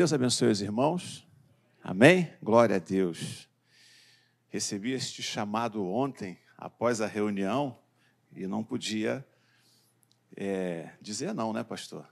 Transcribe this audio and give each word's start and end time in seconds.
Deus 0.00 0.14
abençoe 0.14 0.48
os 0.48 0.62
irmãos. 0.62 1.28
Amém? 1.84 2.32
Glória 2.42 2.76
a 2.76 2.78
Deus. 2.78 3.46
Recebi 4.48 4.92
este 4.92 5.22
chamado 5.22 5.86
ontem, 5.86 6.38
após 6.56 7.02
a 7.02 7.06
reunião, 7.06 7.78
e 8.34 8.46
não 8.46 8.64
podia 8.64 9.22
é, 10.34 10.88
dizer 11.02 11.34
não, 11.34 11.52
né, 11.52 11.62
pastor? 11.62 12.08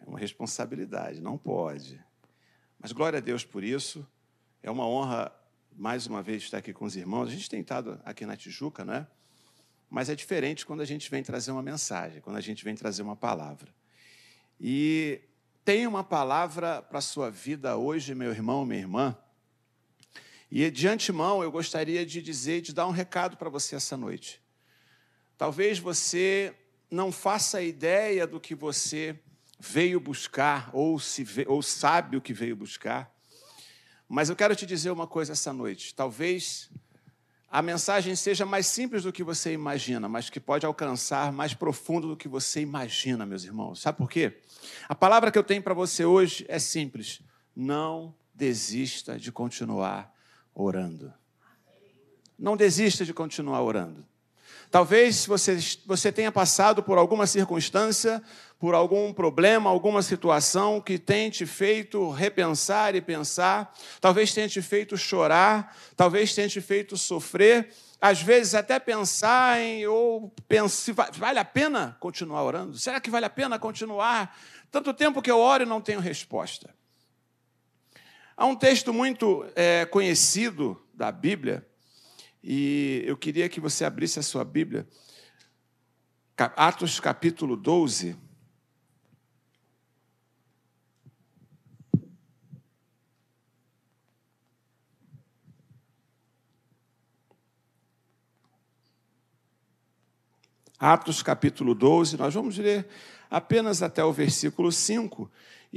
É 0.00 0.08
uma 0.08 0.20
responsabilidade, 0.20 1.20
não 1.20 1.36
pode. 1.36 2.00
Mas 2.78 2.92
glória 2.92 3.16
a 3.16 3.20
Deus 3.20 3.44
por 3.44 3.64
isso. 3.64 4.06
É 4.62 4.70
uma 4.70 4.86
honra, 4.86 5.32
mais 5.76 6.06
uma 6.06 6.22
vez, 6.22 6.44
estar 6.44 6.58
aqui 6.58 6.72
com 6.72 6.84
os 6.84 6.94
irmãos. 6.94 7.26
A 7.26 7.32
gente 7.32 7.50
tem 7.50 7.60
estado 7.60 8.00
aqui 8.04 8.24
na 8.24 8.36
Tijuca, 8.36 8.84
né? 8.84 9.04
Mas 9.90 10.08
é 10.08 10.14
diferente 10.14 10.64
quando 10.64 10.80
a 10.80 10.86
gente 10.86 11.10
vem 11.10 11.24
trazer 11.24 11.50
uma 11.50 11.60
mensagem, 11.60 12.20
quando 12.20 12.36
a 12.36 12.40
gente 12.40 12.62
vem 12.62 12.76
trazer 12.76 13.02
uma 13.02 13.16
palavra. 13.16 13.74
E 14.60 15.20
tem 15.66 15.84
uma 15.84 16.04
palavra 16.04 16.80
para 16.80 17.00
a 17.00 17.02
sua 17.02 17.28
vida 17.28 17.76
hoje, 17.76 18.14
meu 18.14 18.30
irmão, 18.30 18.64
minha 18.64 18.78
irmã. 18.78 19.18
E 20.48 20.70
de 20.70 20.86
antemão 20.86 21.42
eu 21.42 21.50
gostaria 21.50 22.06
de 22.06 22.22
dizer, 22.22 22.60
de 22.60 22.72
dar 22.72 22.86
um 22.86 22.92
recado 22.92 23.36
para 23.36 23.50
você 23.50 23.74
essa 23.74 23.96
noite. 23.96 24.40
Talvez 25.36 25.80
você 25.80 26.54
não 26.88 27.10
faça 27.10 27.60
ideia 27.60 28.28
do 28.28 28.38
que 28.38 28.54
você 28.54 29.18
veio 29.58 29.98
buscar 29.98 30.70
ou, 30.72 31.00
se, 31.00 31.26
ou 31.48 31.60
sabe 31.60 32.16
o 32.16 32.22
que 32.22 32.32
veio 32.32 32.54
buscar. 32.54 33.12
Mas 34.08 34.28
eu 34.28 34.36
quero 34.36 34.54
te 34.54 34.64
dizer 34.64 34.92
uma 34.92 35.08
coisa 35.08 35.32
essa 35.32 35.52
noite. 35.52 35.92
Talvez 35.96 36.70
a 37.50 37.62
mensagem 37.62 38.14
seja 38.16 38.44
mais 38.44 38.66
simples 38.66 39.04
do 39.04 39.12
que 39.12 39.22
você 39.22 39.52
imagina, 39.52 40.08
mas 40.08 40.28
que 40.28 40.40
pode 40.40 40.66
alcançar 40.66 41.32
mais 41.32 41.54
profundo 41.54 42.08
do 42.08 42.16
que 42.16 42.28
você 42.28 42.60
imagina, 42.60 43.24
meus 43.24 43.44
irmãos. 43.44 43.80
Sabe 43.80 43.98
por 43.98 44.10
quê? 44.10 44.40
A 44.88 44.94
palavra 44.94 45.30
que 45.30 45.38
eu 45.38 45.44
tenho 45.44 45.62
para 45.62 45.74
você 45.74 46.04
hoje 46.04 46.44
é 46.48 46.58
simples. 46.58 47.20
Não 47.54 48.14
desista 48.34 49.18
de 49.18 49.30
continuar 49.30 50.12
orando. 50.54 51.12
Não 52.38 52.56
desista 52.56 53.04
de 53.04 53.14
continuar 53.14 53.62
orando. 53.62 54.04
Talvez 54.76 55.24
você, 55.24 55.56
você 55.86 56.12
tenha 56.12 56.30
passado 56.30 56.82
por 56.82 56.98
alguma 56.98 57.26
circunstância, 57.26 58.22
por 58.58 58.74
algum 58.74 59.10
problema, 59.10 59.70
alguma 59.70 60.02
situação 60.02 60.82
que 60.82 60.98
tenha 60.98 61.30
te 61.30 61.46
feito 61.46 62.10
repensar 62.10 62.94
e 62.94 63.00
pensar, 63.00 63.74
talvez 64.02 64.34
tenha 64.34 64.46
te 64.46 64.60
feito 64.60 64.94
chorar, 64.94 65.74
talvez 65.96 66.34
tenha 66.34 66.46
te 66.46 66.60
feito 66.60 66.94
sofrer, 66.94 67.72
às 67.98 68.20
vezes 68.20 68.54
até 68.54 68.78
pensar 68.78 69.58
em, 69.58 69.86
ou 69.86 70.30
pense, 70.46 70.92
vale 71.14 71.38
a 71.38 71.44
pena 71.46 71.96
continuar 71.98 72.42
orando? 72.42 72.76
Será 72.76 73.00
que 73.00 73.08
vale 73.08 73.24
a 73.24 73.30
pena 73.30 73.58
continuar? 73.58 74.38
Tanto 74.70 74.92
tempo 74.92 75.22
que 75.22 75.30
eu 75.30 75.38
oro 75.38 75.62
e 75.62 75.66
não 75.66 75.80
tenho 75.80 76.00
resposta. 76.00 76.68
Há 78.36 78.44
um 78.44 78.54
texto 78.54 78.92
muito 78.92 79.46
é, 79.56 79.86
conhecido 79.86 80.78
da 80.92 81.10
Bíblia, 81.10 81.66
e 82.48 83.02
eu 83.04 83.16
queria 83.16 83.48
que 83.48 83.58
você 83.58 83.84
abrisse 83.84 84.20
a 84.20 84.22
sua 84.22 84.44
Bíblia, 84.44 84.86
Atos 86.36 87.00
capítulo 87.00 87.56
12. 87.56 88.16
Atos 100.78 101.24
capítulo 101.24 101.74
12, 101.74 102.16
nós 102.16 102.32
vamos 102.32 102.56
ler 102.58 102.86
apenas 103.28 103.82
até 103.82 104.04
o 104.04 104.12
versículo 104.12 104.70
5. 104.70 105.28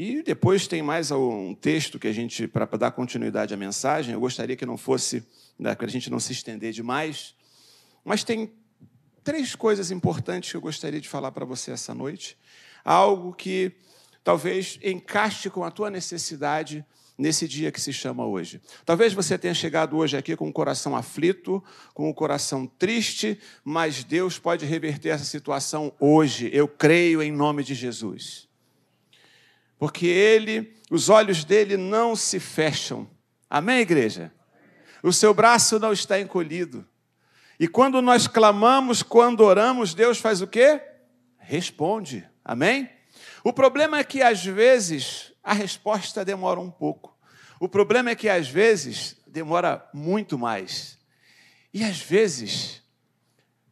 E 0.02 0.23
depois 0.23 0.66
tem 0.66 0.81
mais 0.81 1.11
um 1.11 1.53
texto 1.53 2.00
que 2.00 2.08
a 2.08 2.14
gente, 2.14 2.47
para 2.47 2.66
dar 2.78 2.92
continuidade 2.92 3.53
à 3.53 3.58
mensagem, 3.58 4.14
eu 4.14 4.19
gostaria 4.22 4.56
que 4.56 4.66
não 4.66 4.78
fosse 4.78 5.22
né, 5.59 5.75
para 5.75 5.88
a 5.88 5.89
gente 5.89 6.09
não 6.09 6.22
se 6.22 6.31
estender 6.31 6.72
demais. 6.72 7.36
Mas 8.06 8.23
tem 8.23 8.50
três 9.25 9.56
coisas 9.56 9.91
importantes 9.91 10.51
que 10.51 10.56
eu 10.56 10.62
gostaria 10.62 11.01
de 11.01 11.09
falar 11.09 11.34
para 11.34 11.44
você 11.44 11.72
essa 11.72 11.94
noite. 11.94 12.38
Algo 12.85 13.34
que 13.34 13.73
talvez 14.23 14.79
encaixe 14.81 15.50
com 15.50 15.66
a 15.66 15.69
tua 15.69 15.90
necessidade 15.90 16.85
nesse 17.18 17.46
dia 17.46 17.69
que 17.69 17.81
se 17.81 17.91
chama 17.91 18.25
hoje. 18.25 18.62
Talvez 18.85 19.12
você 19.12 19.38
tenha 19.38 19.53
chegado 19.53 19.97
hoje 19.97 20.16
aqui 20.16 20.34
com 20.34 20.47
o 20.47 20.53
coração 20.53 20.96
aflito, 20.96 21.62
com 21.94 22.09
o 22.09 22.13
coração 22.13 22.66
triste, 22.66 23.38
mas 23.66 24.06
Deus 24.06 24.40
pode 24.40 24.66
reverter 24.66 25.09
essa 25.09 25.25
situação 25.25 25.91
hoje. 26.00 26.50
Eu 26.53 26.69
creio 26.69 27.22
em 27.22 27.34
nome 27.34 27.66
de 27.66 27.75
Jesus. 27.75 28.47
Porque 29.79 30.06
ele, 30.06 30.75
os 30.91 31.09
olhos 31.09 31.44
dele 31.44 31.78
não 31.78 32.16
se 32.16 32.40
fecham. 32.40 33.09
Amém, 33.50 33.79
igreja? 33.79 34.31
o 35.01 35.13
seu 35.13 35.34
braço 35.34 35.79
não 35.79 35.94
está 35.94 36.19
encolhido. 36.19 36.85
E 37.59 37.67
quando 37.67 38.01
nós 38.01 38.28
clamamos, 38.28 39.01
quando 39.01 39.41
oramos, 39.41 39.94
Deus 39.94 40.17
faz 40.19 40.41
o 40.41 40.47
quê? 40.47 40.81
Responde. 41.38 42.28
Amém? 42.44 42.90
O 43.44 43.51
problema 43.51 44.00
é 44.00 44.03
que 44.03 44.22
às 44.22 44.44
vezes 44.45 45.34
a 45.44 45.53
resposta 45.53 46.23
demora 46.23 46.59
um 46.59 46.69
pouco. 46.69 47.17
O 47.59 47.67
problema 47.67 48.09
é 48.09 48.16
que 48.16 48.29
às 48.29 48.47
vezes 48.47 49.17
demora 49.28 49.88
muito 49.94 50.38
mais. 50.38 50.97
E 51.73 51.84
às 51.84 52.00
vezes 52.00 52.81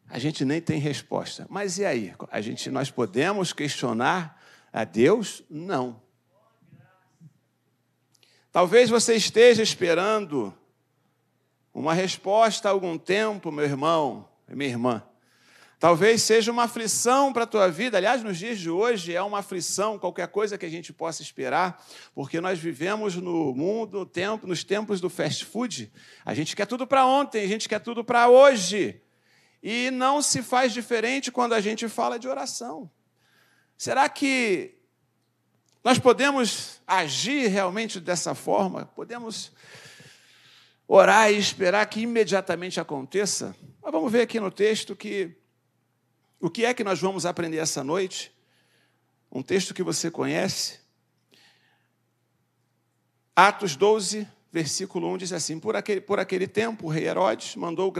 a 0.09 0.19
gente 0.19 0.43
nem 0.43 0.61
tem 0.61 0.79
resposta. 0.79 1.45
Mas 1.49 1.77
e 1.77 1.85
aí? 1.85 2.13
A 2.31 2.41
gente 2.41 2.69
nós 2.69 2.89
podemos 2.89 3.53
questionar 3.53 4.36
a 4.81 4.83
Deus? 4.83 5.43
Não. 5.49 6.01
Talvez 8.51 8.89
você 8.89 9.15
esteja 9.15 9.61
esperando 9.61 10.53
uma 11.73 11.93
resposta 11.93 12.67
há 12.67 12.71
algum 12.71 12.97
tempo, 12.97 13.51
meu 13.51 13.65
irmão 13.65 14.27
minha 14.55 14.69
irmã. 14.69 15.03
Talvez 15.79 16.23
seja 16.23 16.51
uma 16.51 16.63
aflição 16.63 17.31
para 17.31 17.43
a 17.43 17.47
tua 17.47 17.69
vida. 17.69 17.97
Aliás, 17.97 18.23
nos 18.23 18.37
dias 18.37 18.57
de 18.57 18.69
hoje 18.69 19.13
é 19.13 19.21
uma 19.21 19.39
aflição, 19.39 19.99
qualquer 19.99 20.27
coisa 20.29 20.57
que 20.57 20.65
a 20.65 20.69
gente 20.69 20.91
possa 20.91 21.21
esperar, 21.21 21.85
porque 22.15 22.41
nós 22.41 22.57
vivemos 22.57 23.15
no 23.15 23.53
mundo, 23.53 24.03
tempo, 24.03 24.47
nos 24.47 24.63
tempos 24.63 24.99
do 24.99 25.09
fast 25.09 25.45
food. 25.45 25.91
A 26.25 26.33
gente 26.33 26.55
quer 26.55 26.65
tudo 26.65 26.87
para 26.87 27.05
ontem, 27.05 27.43
a 27.43 27.47
gente 27.47 27.69
quer 27.69 27.79
tudo 27.79 28.03
para 28.03 28.27
hoje. 28.27 28.99
E 29.61 29.91
não 29.91 30.21
se 30.21 30.41
faz 30.41 30.73
diferente 30.73 31.31
quando 31.31 31.53
a 31.53 31.61
gente 31.61 31.87
fala 31.87 32.17
de 32.17 32.27
oração. 32.27 32.89
Será 33.77 34.09
que 34.09 34.73
nós 35.83 35.99
podemos 35.99 36.81
agir 36.87 37.47
realmente 37.47 37.99
dessa 37.99 38.33
forma? 38.33 38.87
Podemos 38.87 39.51
orar 40.87 41.31
e 41.31 41.37
esperar 41.37 41.85
que 41.85 42.01
imediatamente 42.01 42.79
aconteça. 42.79 43.55
Mas 43.81 43.91
vamos 43.91 44.11
ver 44.11 44.21
aqui 44.21 44.39
no 44.39 44.49
texto 44.49 44.95
que 44.95 45.37
o 46.39 46.49
que 46.49 46.65
é 46.65 46.73
que 46.73 46.83
nós 46.83 46.99
vamos 46.99 47.25
aprender 47.25 47.57
essa 47.57 47.83
noite? 47.83 48.35
Um 49.31 49.43
texto 49.43 49.73
que 49.73 49.83
você 49.83 50.09
conhece. 50.09 50.79
Atos 53.35 53.75
12, 53.75 54.27
versículo 54.51 55.07
1 55.13 55.17
diz 55.19 55.33
assim: 55.33 55.59
Por 55.59 55.75
aquele, 55.75 56.01
por 56.01 56.19
aquele 56.19 56.47
tempo, 56.47 56.87
o 56.87 56.89
rei 56.89 57.07
Herodes 57.07 57.55
mandou, 57.55 57.93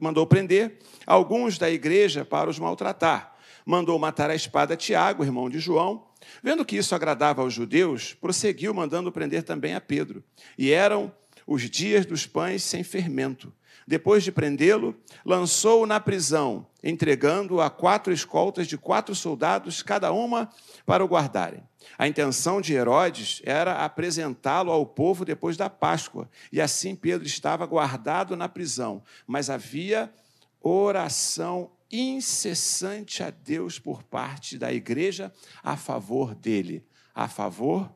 mandou 0.00 0.26
prender 0.26 0.78
alguns 1.06 1.58
da 1.58 1.70
igreja 1.70 2.24
para 2.24 2.50
os 2.50 2.58
maltratar. 2.58 3.31
Mandou 3.64 3.98
matar 3.98 4.30
a 4.30 4.34
espada 4.34 4.76
Tiago, 4.76 5.24
irmão 5.24 5.48
de 5.48 5.58
João. 5.58 6.06
Vendo 6.42 6.64
que 6.64 6.76
isso 6.76 6.94
agradava 6.94 7.42
aos 7.42 7.52
judeus, 7.52 8.14
prosseguiu 8.14 8.72
mandando 8.72 9.12
prender 9.12 9.42
também 9.42 9.74
a 9.74 9.80
Pedro. 9.80 10.22
E 10.56 10.70
eram 10.70 11.12
os 11.46 11.68
dias 11.68 12.06
dos 12.06 12.26
pães 12.26 12.62
sem 12.62 12.82
fermento. 12.82 13.52
Depois 13.86 14.22
de 14.22 14.30
prendê-lo, 14.30 14.96
lançou-o 15.24 15.86
na 15.86 15.98
prisão, 15.98 16.66
entregando-o 16.82 17.60
a 17.60 17.68
quatro 17.68 18.12
escoltas 18.12 18.68
de 18.68 18.78
quatro 18.78 19.14
soldados, 19.14 19.82
cada 19.82 20.12
uma 20.12 20.48
para 20.86 21.04
o 21.04 21.08
guardarem. 21.08 21.62
A 21.98 22.06
intenção 22.06 22.60
de 22.60 22.72
Herodes 22.72 23.42
era 23.44 23.84
apresentá-lo 23.84 24.70
ao 24.70 24.86
povo 24.86 25.24
depois 25.24 25.56
da 25.56 25.68
Páscoa, 25.68 26.30
e 26.52 26.60
assim 26.60 26.94
Pedro 26.94 27.26
estava 27.26 27.66
guardado 27.66 28.36
na 28.36 28.48
prisão, 28.48 29.02
mas 29.26 29.50
havia 29.50 30.12
oração 30.60 31.70
incessante 31.92 33.22
a 33.22 33.28
Deus 33.28 33.78
por 33.78 34.02
parte 34.02 34.56
da 34.56 34.72
igreja 34.72 35.30
a 35.62 35.76
favor 35.76 36.34
dele, 36.34 36.82
a 37.14 37.28
favor 37.28 37.92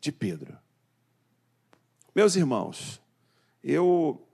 de 0.00 0.12
Pedro. 0.12 0.56
Meus 2.14 2.36
irmãos, 2.36 3.02
eu, 3.62 4.24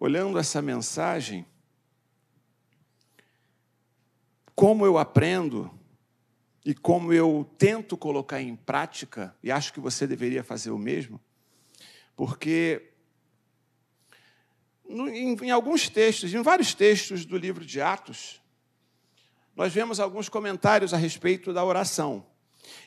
olhando 0.00 0.38
essa 0.38 0.62
mensagem, 0.62 1.46
como 4.54 4.86
eu 4.86 4.96
aprendo 4.96 5.70
e 6.64 6.74
como 6.74 7.12
eu 7.12 7.48
tento 7.58 7.96
colocar 7.96 8.40
em 8.40 8.56
prática, 8.56 9.36
e 9.42 9.52
acho 9.52 9.72
que 9.72 9.80
você 9.80 10.06
deveria 10.06 10.42
fazer 10.42 10.70
o 10.70 10.78
mesmo, 10.78 11.20
porque 12.16 12.90
em, 14.88 15.36
em 15.42 15.50
alguns 15.50 15.88
textos, 15.88 16.32
em 16.32 16.42
vários 16.42 16.74
textos 16.74 17.24
do 17.24 17.36
livro 17.36 17.64
de 17.64 17.80
Atos, 17.80 18.40
nós 19.54 19.72
vemos 19.72 19.98
alguns 19.98 20.28
comentários 20.28 20.92
a 20.92 20.96
respeito 20.96 21.52
da 21.52 21.64
oração. 21.64 22.24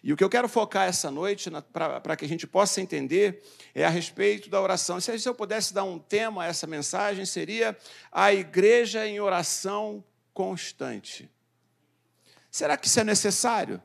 E 0.03 0.13
o 0.13 0.17
que 0.17 0.23
eu 0.23 0.29
quero 0.29 0.47
focar 0.47 0.87
essa 0.87 1.09
noite, 1.09 1.49
para 1.73 2.15
que 2.15 2.25
a 2.25 2.27
gente 2.27 2.45
possa 2.45 2.81
entender, 2.81 3.43
é 3.73 3.85
a 3.85 3.89
respeito 3.89 4.49
da 4.49 4.61
oração. 4.61 4.99
Se 4.99 5.25
eu 5.25 5.33
pudesse 5.33 5.73
dar 5.73 5.83
um 5.83 5.97
tema 5.97 6.43
a 6.43 6.47
essa 6.47 6.67
mensagem, 6.67 7.25
seria 7.25 7.77
a 8.11 8.33
igreja 8.33 9.07
em 9.07 9.19
oração 9.19 10.03
constante. 10.33 11.29
Será 12.51 12.77
que 12.77 12.87
isso 12.87 12.99
é 12.99 13.03
necessário? 13.03 13.81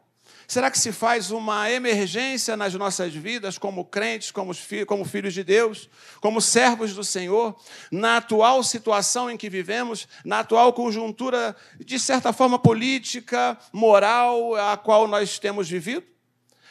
Será 0.46 0.70
que 0.70 0.78
se 0.78 0.92
faz 0.92 1.30
uma 1.30 1.70
emergência 1.70 2.56
nas 2.56 2.74
nossas 2.74 3.14
vidas, 3.14 3.56
como 3.56 3.84
crentes, 3.84 4.30
como, 4.30 4.52
como 4.86 5.04
filhos 5.04 5.32
de 5.32 5.42
Deus, 5.42 5.88
como 6.20 6.40
servos 6.40 6.92
do 6.92 7.02
Senhor, 7.02 7.58
na 7.90 8.18
atual 8.18 8.62
situação 8.62 9.30
em 9.30 9.36
que 9.36 9.48
vivemos, 9.48 10.06
na 10.24 10.40
atual 10.40 10.72
conjuntura, 10.72 11.56
de 11.78 11.98
certa 11.98 12.32
forma, 12.32 12.58
política, 12.58 13.58
moral, 13.72 14.54
a 14.54 14.76
qual 14.76 15.08
nós 15.08 15.38
temos 15.38 15.68
vivido? 15.68 16.06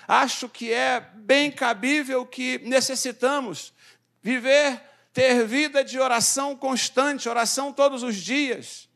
Acho 0.08 0.50
que 0.50 0.72
é 0.72 1.00
bem 1.16 1.50
cabível 1.50 2.25
que 2.25 2.60
necessitamos 2.60 3.74
viver, 4.22 4.81
ter 5.14 5.46
vida 5.46 5.84
de 5.84 6.00
oração 6.00 6.56
constante, 6.56 7.30
oração 7.30 7.72
todos 7.72 8.04
os 8.04 8.16
dias. 8.16 8.90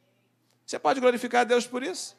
Você 0.65 0.77
pode 0.77 0.99
glorificar 0.99 1.41
a 1.41 1.45
Deus 1.45 1.65
por 1.65 1.81
isso? 1.81 2.16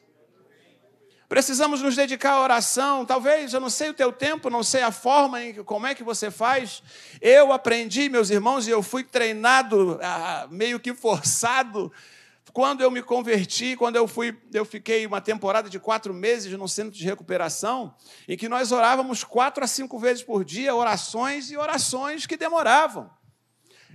Precisamos 1.29 1.83
nos 1.83 1.95
dedicar 1.95 2.31
à 2.31 2.41
oração. 2.41 3.05
Talvez, 3.05 3.53
eu 3.53 3.59
não 3.59 3.69
sei 3.69 3.89
o 3.89 3.93
teu 3.93 4.11
tempo, 4.11 4.49
não 4.49 4.63
sei 4.63 4.81
a 4.81 4.91
forma, 4.91 5.43
em, 5.43 5.63
como 5.63 5.85
é 5.85 5.93
que 5.93 6.03
você 6.03 6.31
faz. 6.31 6.81
Eu 7.21 7.53
aprendi, 7.53 8.09
meus 8.09 8.31
irmãos, 8.31 8.67
e 8.67 8.71
eu 8.71 8.81
fui 8.81 9.03
treinado, 9.03 9.99
ah, 10.01 10.47
meio 10.49 10.79
que 10.79 10.91
forçado. 10.91 11.93
Quando 12.51 12.81
eu 12.81 12.89
me 12.89 13.03
converti, 13.03 13.75
quando 13.75 13.95
eu 13.95 14.07
fui, 14.07 14.35
eu 14.51 14.65
fiquei 14.65 15.05
uma 15.05 15.21
temporada 15.21 15.69
de 15.69 15.79
quatro 15.79 16.15
meses 16.15 16.51
no 16.53 16.67
centro 16.67 16.97
de 16.97 17.05
recuperação, 17.05 17.93
em 18.27 18.35
que 18.35 18.49
nós 18.49 18.71
orávamos 18.71 19.23
quatro 19.23 19.63
a 19.63 19.67
cinco 19.67 19.99
vezes 19.99 20.23
por 20.23 20.43
dia, 20.43 20.73
orações 20.73 21.51
e 21.51 21.57
orações 21.57 22.25
que 22.25 22.35
demoravam. 22.35 23.07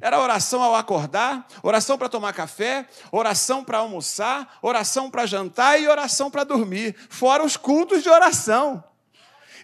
Era 0.00 0.20
oração 0.20 0.62
ao 0.62 0.75
acordar, 0.75 1.46
oração 1.62 1.96
para 1.96 2.08
tomar 2.08 2.32
café, 2.32 2.87
oração 3.11 3.64
para 3.64 3.79
almoçar, 3.79 4.58
oração 4.61 5.11
para 5.11 5.25
jantar 5.25 5.81
e 5.81 5.88
oração 5.88 6.31
para 6.31 6.44
dormir, 6.44 6.94
fora 7.08 7.44
os 7.44 7.56
cultos 7.56 8.02
de 8.02 8.08
oração. 8.08 8.82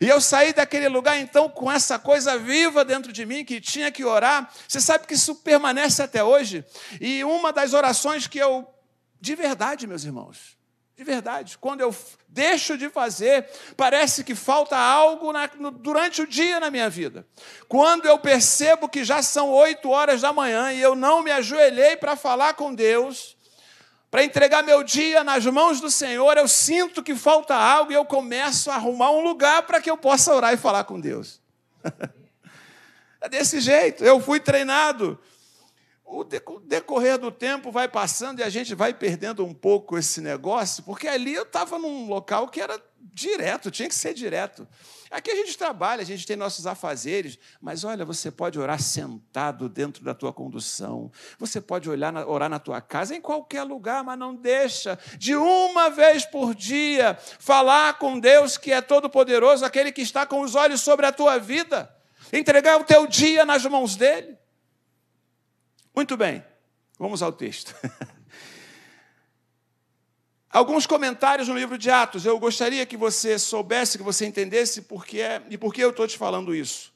E 0.00 0.08
eu 0.08 0.18
saí 0.18 0.54
daquele 0.54 0.88
lugar 0.88 1.18
então 1.18 1.48
com 1.48 1.70
essa 1.70 1.98
coisa 1.98 2.38
viva 2.38 2.84
dentro 2.84 3.12
de 3.12 3.26
mim 3.26 3.44
que 3.44 3.60
tinha 3.60 3.92
que 3.92 4.02
orar. 4.02 4.50
Você 4.66 4.80
sabe 4.80 5.06
que 5.06 5.12
isso 5.12 5.34
permanece 5.36 6.02
até 6.02 6.24
hoje. 6.24 6.64
E 6.98 7.22
uma 7.22 7.52
das 7.52 7.74
orações 7.74 8.26
que 8.26 8.38
eu, 8.38 8.66
de 9.20 9.34
verdade, 9.34 9.86
meus 9.86 10.04
irmãos, 10.04 10.56
de 11.00 11.04
verdade. 11.04 11.56
Quando 11.56 11.80
eu 11.80 11.96
deixo 12.28 12.76
de 12.76 12.90
fazer, 12.90 13.48
parece 13.74 14.22
que 14.22 14.34
falta 14.34 14.76
algo 14.76 15.32
na, 15.32 15.48
no, 15.58 15.70
durante 15.70 16.20
o 16.20 16.26
dia 16.26 16.60
na 16.60 16.70
minha 16.70 16.90
vida. 16.90 17.26
Quando 17.66 18.04
eu 18.04 18.18
percebo 18.18 18.86
que 18.86 19.02
já 19.02 19.22
são 19.22 19.48
oito 19.48 19.88
horas 19.88 20.20
da 20.20 20.30
manhã 20.30 20.74
e 20.74 20.82
eu 20.82 20.94
não 20.94 21.22
me 21.22 21.30
ajoelhei 21.30 21.96
para 21.96 22.16
falar 22.16 22.52
com 22.52 22.74
Deus, 22.74 23.34
para 24.10 24.22
entregar 24.24 24.62
meu 24.62 24.82
dia 24.82 25.24
nas 25.24 25.46
mãos 25.46 25.80
do 25.80 25.90
Senhor, 25.90 26.36
eu 26.36 26.46
sinto 26.46 27.02
que 27.02 27.14
falta 27.14 27.54
algo 27.54 27.90
e 27.92 27.94
eu 27.94 28.04
começo 28.04 28.70
a 28.70 28.74
arrumar 28.74 29.10
um 29.10 29.22
lugar 29.22 29.62
para 29.62 29.80
que 29.80 29.90
eu 29.90 29.96
possa 29.96 30.34
orar 30.34 30.52
e 30.52 30.58
falar 30.58 30.84
com 30.84 31.00
Deus. 31.00 31.40
é 33.22 33.26
desse 33.26 33.58
jeito. 33.58 34.04
Eu 34.04 34.20
fui 34.20 34.38
treinado 34.38 35.18
o 36.10 36.24
decorrer 36.24 37.18
do 37.18 37.30
tempo 37.30 37.70
vai 37.70 37.86
passando 37.86 38.40
e 38.40 38.42
a 38.42 38.50
gente 38.50 38.74
vai 38.74 38.92
perdendo 38.92 39.44
um 39.44 39.54
pouco 39.54 39.96
esse 39.96 40.20
negócio, 40.20 40.82
porque 40.82 41.06
ali 41.06 41.34
eu 41.34 41.44
estava 41.44 41.78
num 41.78 42.08
local 42.08 42.48
que 42.48 42.60
era 42.60 42.82
direto, 43.00 43.70
tinha 43.70 43.88
que 43.88 43.94
ser 43.94 44.12
direto. 44.12 44.66
Aqui 45.08 45.30
a 45.30 45.36
gente 45.36 45.56
trabalha, 45.56 46.02
a 46.02 46.04
gente 46.04 46.26
tem 46.26 46.36
nossos 46.36 46.66
afazeres, 46.66 47.38
mas 47.60 47.84
olha, 47.84 48.04
você 48.04 48.30
pode 48.30 48.58
orar 48.58 48.80
sentado 48.80 49.68
dentro 49.68 50.04
da 50.04 50.12
tua 50.12 50.32
condução, 50.32 51.12
você 51.38 51.60
pode 51.60 51.88
olhar, 51.88 52.14
orar 52.26 52.48
na 52.48 52.58
tua 52.58 52.80
casa, 52.80 53.14
em 53.14 53.20
qualquer 53.20 53.62
lugar, 53.62 54.02
mas 54.02 54.18
não 54.18 54.34
deixa 54.34 54.98
de 55.16 55.34
uma 55.36 55.90
vez 55.90 56.24
por 56.24 56.54
dia 56.54 57.16
falar 57.38 57.98
com 57.98 58.18
Deus 58.18 58.58
que 58.58 58.72
é 58.72 58.80
todo-poderoso, 58.80 59.64
aquele 59.64 59.92
que 59.92 60.02
está 60.02 60.26
com 60.26 60.40
os 60.40 60.56
olhos 60.56 60.80
sobre 60.80 61.06
a 61.06 61.12
tua 61.12 61.38
vida, 61.38 61.92
entregar 62.32 62.80
o 62.80 62.84
teu 62.84 63.06
dia 63.06 63.44
nas 63.44 63.64
mãos 63.64 63.94
dele. 63.94 64.39
Muito 65.94 66.16
bem, 66.16 66.44
vamos 66.98 67.22
ao 67.22 67.32
texto. 67.32 67.74
Alguns 70.50 70.84
comentários 70.84 71.46
no 71.46 71.54
livro 71.54 71.78
de 71.78 71.90
Atos. 71.90 72.26
Eu 72.26 72.36
gostaria 72.38 72.84
que 72.84 72.96
você 72.96 73.38
soubesse, 73.38 73.96
que 73.96 74.02
você 74.02 74.26
entendesse 74.26 74.82
por 74.82 75.06
que 75.06 75.20
é, 75.20 75.40
e 75.48 75.56
por 75.56 75.72
que 75.72 75.82
eu 75.82 75.90
estou 75.90 76.08
te 76.08 76.18
falando 76.18 76.52
isso. 76.52 76.92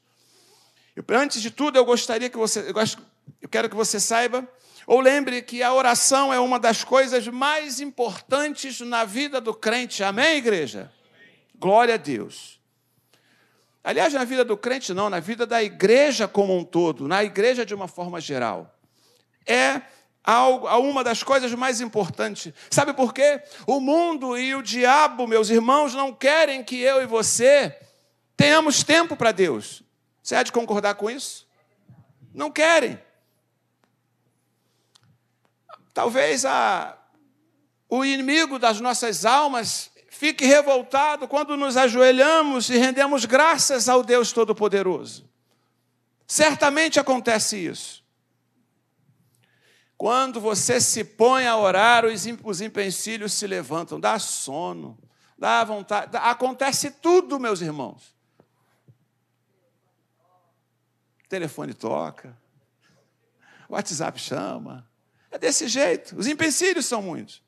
Eu, 0.93 1.03
antes 1.11 1.41
de 1.41 1.49
tudo, 1.49 1.77
eu 1.77 1.85
gostaria 1.85 2.29
que 2.29 2.37
você. 2.37 2.67
Eu, 2.67 2.73
gosto, 2.73 3.01
eu 3.41 3.47
quero 3.47 3.69
que 3.69 3.75
você 3.75 3.97
saiba, 3.97 4.45
ou 4.85 4.99
lembre 4.99 5.41
que 5.41 5.63
a 5.63 5.73
oração 5.73 6.33
é 6.33 6.39
uma 6.39 6.59
das 6.59 6.83
coisas 6.83 7.27
mais 7.29 7.79
importantes 7.79 8.81
na 8.81 9.05
vida 9.05 9.39
do 9.39 9.53
crente. 9.53 10.03
Amém, 10.03 10.37
igreja? 10.37 10.91
Glória 11.57 11.93
a 11.93 11.97
Deus. 11.97 12.59
Aliás, 13.81 14.13
na 14.13 14.25
vida 14.25 14.43
do 14.43 14.57
crente, 14.57 14.93
não, 14.93 15.09
na 15.09 15.21
vida 15.21 15.45
da 15.45 15.63
igreja 15.63 16.27
como 16.27 16.57
um 16.57 16.63
todo, 16.65 17.07
na 17.07 17.23
igreja 17.23 17.65
de 17.65 17.73
uma 17.73 17.87
forma 17.87 18.19
geral 18.19 18.74
é 19.45 19.81
algo, 20.23 20.67
uma 20.79 21.03
das 21.03 21.21
coisas 21.21 21.53
mais 21.53 21.81
importantes. 21.81 22.53
Sabe 22.69 22.93
por 22.93 23.13
quê? 23.13 23.43
O 23.67 23.79
mundo 23.79 24.37
e 24.37 24.55
o 24.55 24.63
diabo, 24.63 25.27
meus 25.27 25.49
irmãos, 25.49 25.93
não 25.93 26.11
querem 26.11 26.63
que 26.63 26.79
eu 26.79 27.01
e 27.01 27.05
você 27.05 27.77
tenhamos 28.35 28.83
tempo 28.83 29.15
para 29.15 29.31
Deus. 29.31 29.83
Você 30.21 30.35
há 30.35 30.43
de 30.43 30.51
concordar 30.51 30.95
com 30.95 31.09
isso? 31.09 31.47
Não 32.33 32.51
querem. 32.51 32.99
Talvez 35.93 36.43
a, 36.43 36.97
o 37.87 38.03
inimigo 38.03 38.59
das 38.59 38.81
nossas 38.81 39.25
almas 39.25 39.91
fique 40.09 40.45
revoltado 40.45 41.27
quando 41.27 41.55
nos 41.57 41.77
ajoelhamos 41.77 42.69
e 42.69 42.77
rendemos 42.77 43.25
graças 43.25 43.87
ao 43.87 44.03
Deus 44.03 44.31
Todo-Poderoso. 44.31 45.29
Certamente 46.27 46.99
acontece 46.99 47.57
isso. 47.57 48.04
Quando 49.97 50.41
você 50.41 50.81
se 50.81 51.03
põe 51.03 51.47
a 51.47 51.57
orar, 51.57 52.03
os 52.05 52.61
empecilhos 52.61 53.33
se 53.33 53.47
levantam, 53.47 53.99
dá 53.99 54.19
sono, 54.19 54.97
dá 55.37 55.63
vontade, 55.63 56.15
acontece 56.17 56.91
tudo, 56.91 57.39
meus 57.39 57.61
irmãos. 57.61 58.13
O 61.23 61.27
telefone 61.29 61.73
toca, 61.73 62.37
o 63.69 63.73
WhatsApp 63.73 64.19
chama. 64.19 64.87
É 65.31 65.37
desse 65.37 65.67
jeito. 65.67 66.17
Os 66.17 66.27
empecilhos 66.27 66.85
são 66.85 67.01
muitos. 67.01 67.43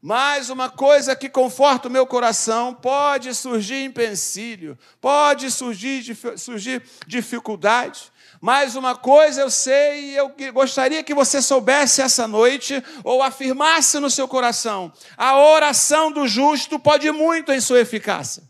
Mas 0.00 0.50
uma 0.50 0.68
coisa 0.68 1.14
que 1.14 1.28
conforta 1.28 1.88
o 1.88 1.90
meu 1.90 2.06
coração, 2.06 2.74
pode 2.74 3.32
surgir 3.34 3.84
empecilho, 3.84 4.76
pode 5.00 5.50
surgir, 5.50 6.16
surgir 6.36 6.82
dificuldade, 7.06 8.11
mas 8.42 8.74
uma 8.74 8.96
coisa 8.96 9.42
eu 9.42 9.50
sei 9.52 10.00
e 10.00 10.16
eu 10.16 10.34
gostaria 10.52 11.04
que 11.04 11.14
você 11.14 11.40
soubesse 11.40 12.02
essa 12.02 12.26
noite, 12.26 12.82
ou 13.04 13.22
afirmasse 13.22 14.00
no 14.00 14.10
seu 14.10 14.26
coração: 14.26 14.92
a 15.16 15.38
oração 15.38 16.10
do 16.10 16.26
justo 16.26 16.76
pode 16.76 17.08
muito 17.12 17.52
em 17.52 17.60
sua 17.60 17.78
eficácia. 17.78 18.42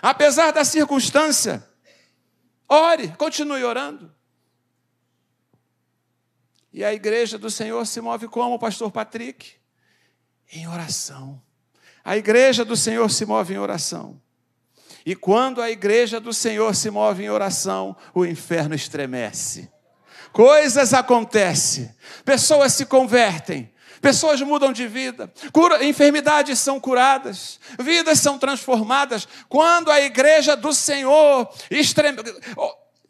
Apesar 0.00 0.50
da 0.50 0.64
circunstância, 0.64 1.62
ore, 2.66 3.08
continue 3.18 3.62
orando. 3.62 4.10
E 6.72 6.82
a 6.82 6.94
igreja 6.94 7.36
do 7.36 7.50
Senhor 7.50 7.86
se 7.86 8.00
move 8.00 8.28
como, 8.28 8.58
pastor 8.58 8.90
Patrick? 8.90 9.56
Em 10.50 10.66
oração. 10.66 11.42
A 12.02 12.16
igreja 12.16 12.64
do 12.64 12.78
Senhor 12.78 13.10
se 13.10 13.26
move 13.26 13.52
em 13.52 13.58
oração. 13.58 14.18
E 15.04 15.14
quando 15.16 15.62
a 15.62 15.70
igreja 15.70 16.20
do 16.20 16.32
Senhor 16.32 16.74
se 16.74 16.90
move 16.90 17.24
em 17.24 17.30
oração, 17.30 17.96
o 18.14 18.24
inferno 18.24 18.74
estremece. 18.74 19.70
Coisas 20.32 20.94
acontecem, 20.94 21.92
pessoas 22.24 22.72
se 22.72 22.86
convertem, 22.86 23.72
pessoas 24.00 24.40
mudam 24.40 24.72
de 24.72 24.86
vida, 24.86 25.32
cura, 25.52 25.84
enfermidades 25.84 26.58
são 26.58 26.78
curadas, 26.78 27.58
vidas 27.78 28.20
são 28.20 28.38
transformadas. 28.38 29.26
Quando 29.48 29.90
a 29.90 30.00
igreja 30.00 30.56
do 30.56 30.72
Senhor 30.72 31.52
estreme, 31.70 32.18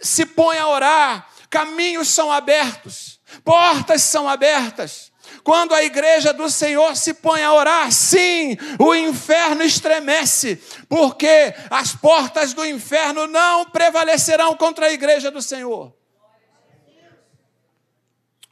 se 0.00 0.24
põe 0.24 0.58
a 0.58 0.68
orar, 0.68 1.28
caminhos 1.50 2.08
são 2.08 2.32
abertos, 2.32 3.20
portas 3.44 4.02
são 4.02 4.28
abertas. 4.28 5.09
Quando 5.42 5.74
a 5.74 5.82
igreja 5.82 6.32
do 6.32 6.50
Senhor 6.50 6.96
se 6.96 7.14
põe 7.14 7.42
a 7.42 7.52
orar, 7.52 7.90
sim, 7.92 8.56
o 8.78 8.94
inferno 8.94 9.62
estremece, 9.62 10.56
porque 10.88 11.54
as 11.70 11.94
portas 11.94 12.52
do 12.52 12.64
inferno 12.64 13.26
não 13.26 13.64
prevalecerão 13.66 14.56
contra 14.56 14.86
a 14.86 14.92
igreja 14.92 15.30
do 15.30 15.40
Senhor. 15.40 15.92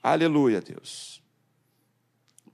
Aleluia, 0.02 0.61
Deus. 0.61 1.18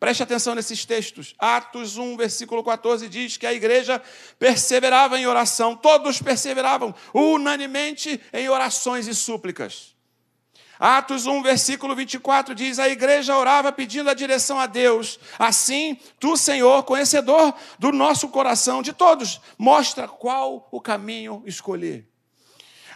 Preste 0.04 0.22
atenção 0.22 0.54
nesses 0.54 0.84
textos. 0.84 1.34
Atos 1.38 1.96
1, 1.96 2.16
versículo 2.16 2.62
14 2.62 3.08
diz 3.08 3.36
que 3.36 3.46
a 3.46 3.54
igreja 3.54 4.02
perseverava 4.38 5.18
em 5.18 5.26
oração, 5.26 5.74
todos 5.74 6.20
perseveravam 6.20 6.94
unanimemente 7.14 8.20
em 8.32 8.48
orações 8.48 9.06
e 9.06 9.14
súplicas. 9.14 9.93
Atos 10.86 11.24
1, 11.24 11.42
versículo 11.42 11.96
24 11.96 12.54
diz: 12.54 12.78
A 12.78 12.90
igreja 12.90 13.34
orava 13.34 13.72
pedindo 13.72 14.10
a 14.10 14.12
direção 14.12 14.60
a 14.60 14.66
Deus. 14.66 15.18
Assim, 15.38 15.98
tu, 16.20 16.36
Senhor, 16.36 16.82
conhecedor 16.82 17.54
do 17.78 17.90
nosso 17.90 18.28
coração, 18.28 18.82
de 18.82 18.92
todos, 18.92 19.40
mostra 19.56 20.06
qual 20.06 20.68
o 20.70 20.78
caminho 20.82 21.42
escolher. 21.46 22.06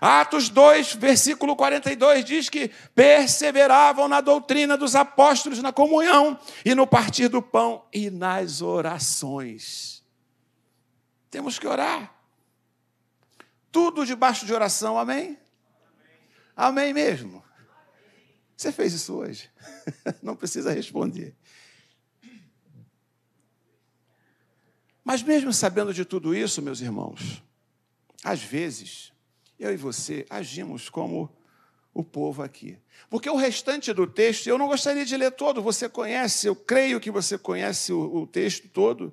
Atos 0.03 0.51
2, 0.51 0.97
versículo 0.97 1.57
42 1.57 2.27
diz 2.27 2.51
que 2.51 2.71
perseveravam 2.95 4.07
na 4.07 4.21
doutrina 4.21 4.77
dos 4.77 4.95
apóstolos, 4.95 5.63
na 5.63 5.73
comunhão 5.73 6.39
e 6.67 6.75
no 6.75 6.87
partir 6.87 7.29
do 7.29 7.41
pão 7.41 7.87
e 7.91 8.11
nas 8.11 8.61
orações. 8.61 10.05
Temos 11.31 11.59
que 11.59 11.67
orar. 11.67 12.13
Tudo 13.73 14.05
debaixo 14.05 14.45
de 14.45 14.53
oração, 14.53 14.99
amém? 14.99 15.39
Amém, 16.55 16.93
mesmo. 16.93 17.48
Você 18.59 18.73
fez 18.73 18.93
isso 18.93 19.15
hoje? 19.15 19.49
Não 20.21 20.35
precisa 20.35 20.73
responder. 20.73 21.33
Mas 25.05 25.23
mesmo 25.23 25.53
sabendo 25.53 25.95
de 25.95 26.05
tudo 26.05 26.35
isso, 26.35 26.61
meus 26.61 26.81
irmãos, 26.81 27.41
às 28.25 28.43
vezes 28.43 29.13
eu 29.61 29.73
e 29.73 29.77
você 29.77 30.27
agimos 30.29 30.89
como 30.89 31.33
o 31.99 32.05
povo 32.05 32.45
aqui. 32.45 32.79
Porque 33.11 33.29
o 33.29 33.35
restante 33.35 33.93
do 33.93 34.07
texto, 34.07 34.47
eu 34.47 34.57
não 34.57 34.69
gostaria 34.69 35.05
de 35.05 35.17
ler 35.17 35.33
todo, 35.33 35.61
você 35.61 35.89
conhece, 35.89 36.47
eu 36.47 36.55
creio 36.55 37.01
que 37.01 37.11
você 37.11 37.37
conhece 37.37 37.93
o, 37.93 38.19
o 38.19 38.25
texto 38.25 38.69
todo. 38.69 39.13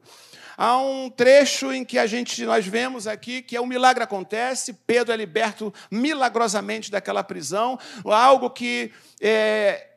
Há 0.56 0.78
um 0.78 1.10
trecho 1.10 1.74
em 1.74 1.84
que 1.84 1.98
a 1.98 2.06
gente 2.06 2.46
nós 2.46 2.68
vemos 2.68 3.08
aqui 3.08 3.42
que 3.42 3.56
é 3.56 3.62
um 3.62 3.66
milagre 3.66 4.04
acontece, 4.04 4.72
Pedro 4.86 5.12
é 5.12 5.18
liberto 5.18 5.74
milagrosamente 5.90 6.92
daquela 6.92 7.24
prisão, 7.24 7.80
algo 8.06 8.52
que 8.52 8.92
é, 9.20 9.95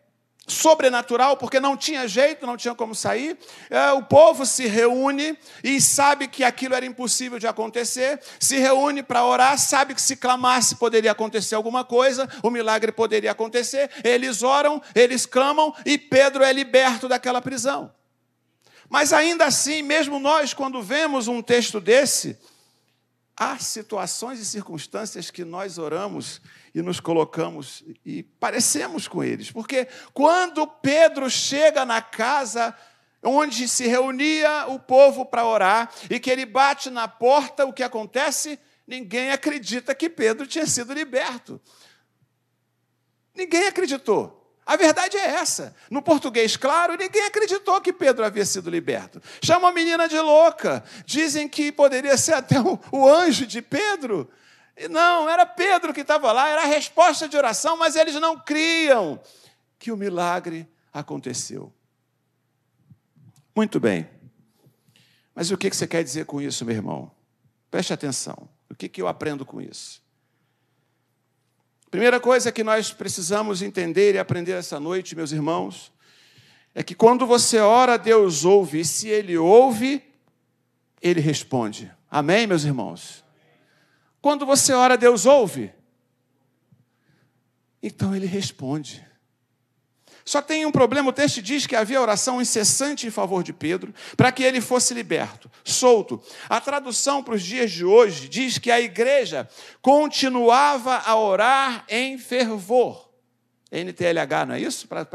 sobrenatural, 0.48 1.36
porque 1.36 1.60
não 1.60 1.76
tinha 1.76 2.08
jeito, 2.08 2.46
não 2.46 2.56
tinha 2.56 2.74
como 2.74 2.94
sair. 2.94 3.38
É, 3.70 3.92
o 3.92 4.02
povo 4.02 4.44
se 4.46 4.66
reúne 4.66 5.38
e 5.62 5.80
sabe 5.80 6.26
que 6.26 6.42
aquilo 6.42 6.74
era 6.74 6.86
impossível 6.86 7.38
de 7.38 7.46
acontecer, 7.46 8.20
se 8.40 8.58
reúne 8.58 9.02
para 9.02 9.24
orar, 9.24 9.58
sabe 9.58 9.94
que 9.94 10.02
se 10.02 10.16
clamasse 10.16 10.76
poderia 10.76 11.12
acontecer 11.12 11.54
alguma 11.54 11.84
coisa, 11.84 12.28
o 12.42 12.50
milagre 12.50 12.90
poderia 12.90 13.32
acontecer. 13.32 13.90
Eles 14.02 14.42
oram, 14.42 14.82
eles 14.94 15.26
clamam 15.26 15.74
e 15.84 15.98
Pedro 15.98 16.42
é 16.42 16.52
liberto 16.52 17.08
daquela 17.08 17.42
prisão. 17.42 17.92
Mas 18.88 19.12
ainda 19.12 19.44
assim, 19.44 19.82
mesmo 19.82 20.18
nós, 20.18 20.54
quando 20.54 20.82
vemos 20.82 21.28
um 21.28 21.42
texto 21.42 21.78
desse, 21.78 22.38
há 23.36 23.58
situações 23.58 24.40
e 24.40 24.44
circunstâncias 24.44 25.30
que 25.30 25.44
nós 25.44 25.76
oramos 25.78 26.40
e 26.78 26.82
nos 26.82 27.00
colocamos 27.00 27.82
e 28.06 28.22
parecemos 28.22 29.08
com 29.08 29.24
eles. 29.24 29.50
Porque 29.50 29.88
quando 30.14 30.64
Pedro 30.64 31.28
chega 31.28 31.84
na 31.84 32.00
casa 32.00 32.74
onde 33.20 33.66
se 33.66 33.88
reunia 33.88 34.66
o 34.68 34.78
povo 34.78 35.26
para 35.26 35.44
orar 35.44 35.90
e 36.08 36.20
que 36.20 36.30
ele 36.30 36.46
bate 36.46 36.88
na 36.88 37.08
porta, 37.08 37.66
o 37.66 37.72
que 37.72 37.82
acontece? 37.82 38.58
Ninguém 38.86 39.32
acredita 39.32 39.92
que 39.92 40.08
Pedro 40.08 40.46
tinha 40.46 40.66
sido 40.66 40.92
liberto. 40.92 41.60
Ninguém 43.34 43.66
acreditou. 43.66 44.36
A 44.64 44.76
verdade 44.76 45.16
é 45.16 45.26
essa. 45.30 45.74
No 45.90 46.00
português, 46.00 46.56
claro, 46.56 46.96
ninguém 46.96 47.24
acreditou 47.24 47.80
que 47.80 47.92
Pedro 47.92 48.24
havia 48.24 48.44
sido 48.44 48.70
liberto. 48.70 49.20
Chama 49.42 49.70
a 49.70 49.72
menina 49.72 50.06
de 50.06 50.20
louca. 50.20 50.84
Dizem 51.04 51.48
que 51.48 51.72
poderia 51.72 52.16
ser 52.16 52.34
até 52.34 52.60
o, 52.60 52.78
o 52.92 53.08
anjo 53.08 53.46
de 53.46 53.62
Pedro. 53.62 54.30
Não, 54.90 55.28
era 55.28 55.44
Pedro 55.44 55.92
que 55.92 56.02
estava 56.02 56.30
lá, 56.30 56.48
era 56.48 56.62
a 56.62 56.66
resposta 56.66 57.28
de 57.28 57.36
oração, 57.36 57.76
mas 57.76 57.96
eles 57.96 58.14
não 58.14 58.38
criam 58.38 59.20
que 59.78 59.90
o 59.90 59.96
milagre 59.96 60.68
aconteceu. 60.92 61.72
Muito 63.56 63.80
bem. 63.80 64.08
Mas 65.34 65.50
o 65.50 65.56
que 65.56 65.70
você 65.70 65.86
quer 65.86 66.04
dizer 66.04 66.26
com 66.26 66.40
isso, 66.40 66.64
meu 66.64 66.74
irmão? 66.74 67.10
Preste 67.70 67.92
atenção. 67.92 68.48
O 68.70 68.74
que 68.74 69.00
eu 69.00 69.08
aprendo 69.08 69.44
com 69.44 69.60
isso? 69.60 70.02
Primeira 71.90 72.20
coisa 72.20 72.52
que 72.52 72.62
nós 72.62 72.92
precisamos 72.92 73.62
entender 73.62 74.14
e 74.14 74.18
aprender 74.18 74.52
essa 74.52 74.78
noite, 74.78 75.16
meus 75.16 75.32
irmãos, 75.32 75.90
é 76.74 76.82
que 76.82 76.94
quando 76.94 77.26
você 77.26 77.58
ora, 77.58 77.96
Deus 77.96 78.44
ouve, 78.44 78.80
e 78.80 78.84
se 78.84 79.08
Ele 79.08 79.38
ouve, 79.38 80.04
Ele 81.00 81.20
responde. 81.20 81.90
Amém, 82.10 82.46
meus 82.46 82.64
irmãos? 82.64 83.24
Quando 84.20 84.44
você 84.44 84.72
ora, 84.72 84.96
Deus 84.96 85.26
ouve. 85.26 85.72
Então 87.82 88.14
ele 88.14 88.26
responde. 88.26 89.06
Só 90.28 90.42
tem 90.42 90.66
um 90.66 90.70
problema: 90.70 91.08
o 91.08 91.12
texto 91.12 91.40
diz 91.40 91.66
que 91.66 91.74
havia 91.74 92.00
oração 92.00 92.42
incessante 92.42 93.06
em 93.06 93.10
favor 93.10 93.42
de 93.42 93.52
Pedro, 93.52 93.94
para 94.14 94.30
que 94.30 94.42
ele 94.42 94.60
fosse 94.60 94.92
liberto, 94.92 95.50
solto. 95.64 96.22
A 96.50 96.60
tradução 96.60 97.22
para 97.22 97.34
os 97.34 97.42
dias 97.42 97.70
de 97.70 97.84
hoje 97.84 98.28
diz 98.28 98.58
que 98.58 98.70
a 98.70 98.78
igreja 98.78 99.48
continuava 99.80 100.96
a 100.98 101.16
orar 101.16 101.84
em 101.88 102.18
fervor. 102.18 103.08
NTLH, 103.70 104.46
não 104.46 104.54
é 104.54 104.60
isso? 104.60 104.86
Pra... 104.86 105.06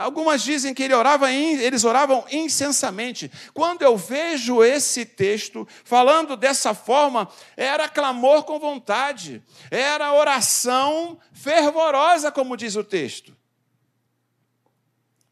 Algumas 0.00 0.42
dizem 0.42 0.72
que 0.72 0.82
ele 0.82 0.94
orava 0.94 1.30
eles 1.30 1.84
oravam 1.84 2.24
incensamente. 2.32 3.30
Quando 3.52 3.82
eu 3.82 3.98
vejo 3.98 4.64
esse 4.64 5.04
texto 5.04 5.68
falando 5.84 6.38
dessa 6.38 6.72
forma, 6.72 7.28
era 7.54 7.86
clamor 7.86 8.44
com 8.44 8.58
vontade, 8.58 9.42
era 9.70 10.14
oração 10.14 11.18
fervorosa, 11.34 12.32
como 12.32 12.56
diz 12.56 12.76
o 12.76 12.82
texto. 12.82 13.36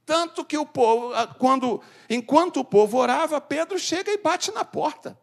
Tanto 0.04 0.44
que 0.44 0.58
o 0.58 0.66
povo, 0.66 1.14
quando, 1.38 1.80
enquanto 2.10 2.60
o 2.60 2.64
povo 2.64 2.98
orava, 2.98 3.40
Pedro 3.40 3.78
chega 3.78 4.12
e 4.12 4.18
bate 4.18 4.52
na 4.52 4.66
porta. 4.66 5.18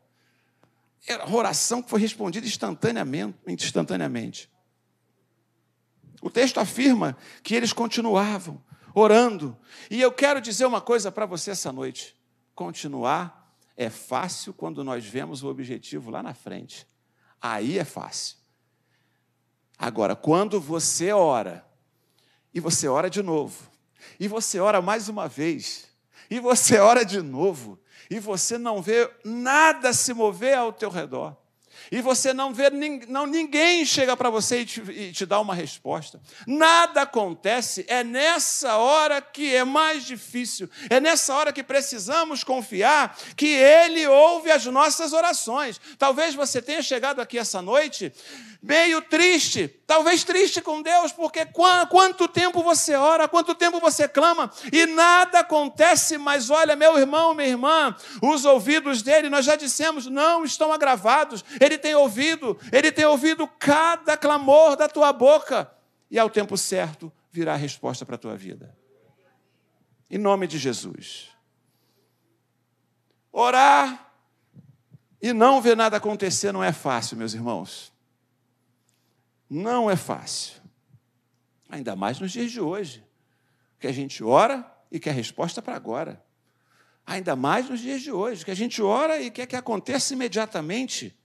Era 1.06 1.30
oração 1.30 1.84
que 1.84 1.90
foi 1.92 2.00
respondida 2.00 2.48
instantaneamente. 2.48 3.38
instantaneamente. 3.46 4.50
O 6.20 6.32
texto 6.32 6.60
afirma 6.60 7.16
que 7.44 7.54
eles 7.54 7.72
continuavam 7.72 8.60
orando. 8.96 9.56
E 9.92 10.02
eu 10.02 10.12
quero 10.12 10.42
dizer 10.42 10.66
uma 10.66 10.82
coisa 10.82 11.12
para 11.12 11.26
você 11.26 11.52
essa 11.52 11.72
noite: 11.72 12.16
continuar 12.56 13.54
é 13.78 13.90
fácil 13.90 14.54
quando 14.54 14.84
nós 14.84 15.06
vemos 15.06 15.44
o 15.44 15.50
objetivo 15.50 16.10
lá 16.10 16.24
na 16.24 16.34
frente. 16.34 16.88
Aí 17.42 17.78
é 17.78 17.84
fácil. 17.84 18.38
Agora, 19.78 20.16
quando 20.16 20.60
você 20.60 21.12
ora, 21.12 21.66
e 22.54 22.62
você 22.62 22.88
ora 22.88 23.10
de 23.10 23.22
novo, 23.22 23.70
e 24.18 24.28
você 24.28 24.60
ora 24.60 24.82
mais 24.82 25.10
uma 25.10 25.28
vez, 25.28 25.88
e 26.30 26.40
você 26.40 26.80
ora 26.80 27.04
de 27.04 27.22
novo, 27.22 27.78
e 28.10 28.18
você 28.18 28.58
não 28.58 28.82
vê 28.82 29.12
nada 29.26 29.92
se 29.92 30.14
mover 30.14 30.58
ao 30.58 30.72
teu 30.72 30.90
redor, 30.90 31.36
e 31.92 32.02
você 32.02 32.34
não 32.34 32.54
vê, 32.54 32.70
não, 33.08 33.26
ninguém 33.26 33.86
chega 33.86 34.16
para 34.16 34.30
você 34.30 34.62
e 34.62 34.66
te, 34.66 34.82
e 34.92 35.12
te 35.12 35.26
dá 35.26 35.40
uma 35.40 35.54
resposta. 35.54 36.20
Nada 36.48 37.02
acontece, 37.02 37.86
é 37.88 38.04
nessa 38.04 38.78
hora 38.78 39.22
que 39.22 39.56
é 39.56 39.64
mais 39.64 40.04
difícil, 40.04 40.70
é 40.90 41.00
nessa 41.00 41.34
hora 41.34 41.54
que 41.54 41.64
precisamos 41.64 42.44
confiar 42.44 43.18
que 43.36 43.48
Ele 43.48 44.08
ouve 44.08 44.52
as 44.52 44.66
nossas 44.66 45.14
orações. 45.14 45.80
Talvez 45.98 46.36
você 46.36 46.62
tenha 46.62 46.82
chegado 46.82 47.20
aqui 47.20 47.38
essa 47.38 47.62
noite 47.62 48.12
meio 48.66 49.00
triste, 49.00 49.68
talvez 49.86 50.24
triste 50.24 50.60
com 50.60 50.82
Deus, 50.82 51.12
porque 51.12 51.48
quanto 51.88 52.28
tempo 52.28 52.64
você 52.64 52.96
ora, 52.96 53.28
quanto 53.28 53.54
tempo 53.54 53.80
você 53.80 54.08
clama 54.08 54.52
e 54.74 54.88
nada 54.88 55.42
acontece, 55.42 56.18
mas 56.18 56.50
olha, 56.50 56.76
meu 56.76 56.98
irmão, 56.98 57.36
minha 57.36 57.48
irmã, 57.48 57.96
os 58.24 58.44
ouvidos 58.44 59.04
dele, 59.04 59.30
nós 59.30 59.46
já 59.46 59.56
dissemos, 59.56 60.08
não 60.08 60.44
estão 60.44 60.74
agravados, 60.74 61.46
ele 61.62 61.75
tem 61.78 61.96
ouvido, 61.96 62.58
ele 62.72 62.92
tem 62.92 63.06
ouvido 63.06 63.48
cada 63.48 64.18
clamor 64.18 64.76
da 64.76 64.88
tua 64.88 65.12
boca 65.14 65.72
e 66.10 66.20
ao 66.20 66.30
tempo 66.30 66.58
certo 66.58 67.12
virá 67.32 67.54
a 67.54 67.58
resposta 67.58 68.06
para 68.06 68.16
a 68.16 68.20
tua 68.20 68.36
vida. 68.36 68.76
Em 70.10 70.18
nome 70.18 70.48
de 70.48 70.58
Jesus. 70.58 71.30
Orar 73.32 74.14
e 75.22 75.34
não 75.34 75.62
ver 75.62 75.76
nada 75.76 75.98
acontecer 75.98 76.52
não 76.52 76.64
é 76.64 76.72
fácil, 76.72 77.18
meus 77.18 77.34
irmãos. 77.34 77.92
Não 79.50 79.90
é 79.90 79.96
fácil. 79.96 80.62
Ainda 81.70 81.96
mais 81.96 82.20
nos 82.20 82.32
dias 82.32 82.52
de 82.52 82.62
hoje, 82.62 83.04
que 83.80 83.88
a 83.88 83.92
gente 83.92 84.24
ora 84.24 84.66
e 84.92 85.00
quer 85.00 85.14
resposta 85.14 85.62
para 85.62 85.76
agora. 85.76 86.24
Ainda 87.06 87.36
mais 87.36 87.70
nos 87.70 87.80
dias 87.80 88.02
de 88.02 88.12
hoje, 88.12 88.44
que 88.44 88.52
a 88.52 88.56
gente 88.56 88.82
ora 88.82 89.22
e 89.22 89.30
quer 89.30 89.46
que 89.46 89.56
aconteça 89.56 90.14
imediatamente. 90.14 91.18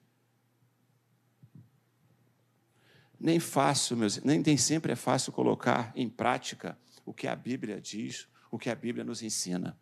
Nem 3.21 3.39
fácil, 3.39 3.97
meus, 3.97 4.23
nem, 4.23 4.39
nem 4.39 4.57
sempre 4.57 4.93
é 4.93 4.97
fácil 4.97 5.31
colocar 5.33 5.93
em 5.95 6.09
prática 6.09 6.79
o 7.05 7.13
que 7.13 7.29
a 7.29 7.37
Bíblia 7.37 7.81
diz, 7.81 8.27
o 8.51 8.59
que 8.59 8.71
a 8.71 8.75
Bíblia 8.75 9.05
nos 9.05 9.23
ensina. 9.23 9.77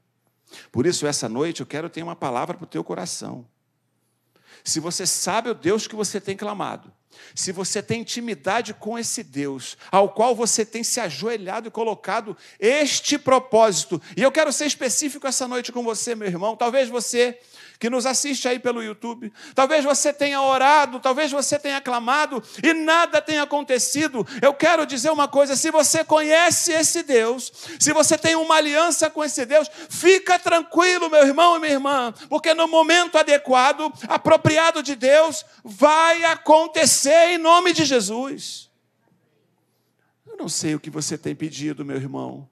Por 0.73 0.87
isso, 0.87 1.07
essa 1.07 1.29
noite, 1.29 1.61
eu 1.61 1.67
quero 1.67 1.89
ter 1.89 2.03
uma 2.03 2.17
palavra 2.17 2.57
para 2.57 2.65
o 2.65 2.69
teu 2.69 2.83
coração. 2.83 3.47
Se 4.65 4.81
você 4.81 5.07
sabe 5.07 5.51
o 5.51 5.55
Deus 5.55 5.87
que 5.87 5.95
você 5.95 6.21
tem 6.21 6.37
clamado, 6.37 6.93
se 7.35 7.53
você 7.53 7.83
tem 7.83 8.01
intimidade 8.01 8.75
com 8.75 8.99
esse 8.99 9.23
Deus, 9.23 9.77
ao 9.91 10.11
qual 10.11 10.35
você 10.35 10.65
tem 10.65 10.83
se 10.83 11.01
ajoelhado 11.01 11.69
e 11.69 11.71
colocado 11.71 12.37
este 12.59 13.19
propósito, 13.19 14.01
e 14.17 14.23
eu 14.23 14.33
quero 14.33 14.53
ser 14.53 14.67
específico 14.67 15.27
essa 15.27 15.47
noite 15.47 15.73
com 15.73 15.83
você, 15.83 16.15
meu 16.15 16.29
irmão. 16.29 16.57
Talvez 16.57 16.89
você 16.89 17.39
que 17.79 17.89
nos 17.89 18.07
assiste 18.07 18.49
aí 18.49 18.59
pelo 18.59 18.83
YouTube. 18.83 19.33
Talvez 19.55 19.85
você 19.85 20.13
tenha 20.13 20.43
orado, 20.43 20.99
talvez 20.99 21.31
você 21.31 21.59
tenha 21.59 21.81
clamado 21.81 22.43
e 22.63 22.75
nada 22.75 23.23
tenha 23.23 23.43
acontecido. 23.43 24.27
Eu 24.43 24.53
quero 24.53 24.85
dizer 24.85 25.11
uma 25.11 25.29
coisa: 25.29 25.55
se 25.55 25.71
você 25.71 26.03
conhece 26.03 26.73
esse 26.73 27.03
Deus, 27.03 27.53
se 27.79 27.93
você 27.93 28.19
tem 28.19 28.35
uma 28.35 28.57
aliança 28.57 29.09
com 29.09 29.23
esse 29.23 29.47
Deus, 29.47 29.71
fica 29.89 30.39
tranquilo, 30.39 31.09
meu 31.09 31.25
irmão 31.25 31.57
e 31.57 31.61
minha 31.61 31.73
irmã, 31.73 32.13
porque 32.29 32.53
no 32.53 32.67
momento 32.67 33.17
adequado, 33.17 33.93
apropriado 34.09 34.83
de 34.83 34.97
Deus, 34.97 35.45
vai 35.65 36.25
acontecer 36.25 37.35
em 37.35 37.39
nome 37.39 37.73
de 37.73 37.85
Jesus. 37.85 38.69
Eu 40.27 40.37
não 40.37 40.49
sei 40.49 40.75
o 40.75 40.81
que 40.81 40.91
você 40.91 41.17
tem 41.17 41.35
pedido, 41.35 41.85
meu 41.85 41.97
irmão. 41.97 42.49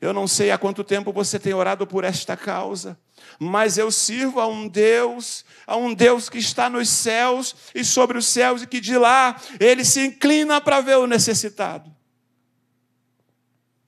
Eu 0.00 0.12
não 0.12 0.26
sei 0.26 0.50
há 0.50 0.58
quanto 0.58 0.82
tempo 0.84 1.12
você 1.12 1.38
tem 1.38 1.54
orado 1.54 1.86
por 1.86 2.04
esta 2.04 2.36
causa 2.36 2.98
mas 3.38 3.78
eu 3.78 3.90
sirvo 3.90 4.40
a 4.40 4.46
um 4.46 4.68
Deus, 4.68 5.44
a 5.66 5.76
um 5.76 5.94
Deus 5.94 6.28
que 6.28 6.38
está 6.38 6.68
nos 6.68 6.88
céus 6.88 7.54
e 7.74 7.84
sobre 7.84 8.18
os 8.18 8.26
céus 8.26 8.62
e 8.62 8.66
que 8.66 8.80
de 8.80 8.96
lá 8.96 9.40
ele 9.58 9.84
se 9.84 10.00
inclina 10.06 10.60
para 10.60 10.80
ver 10.80 10.96
o 10.98 11.06
necessitado. 11.06 11.94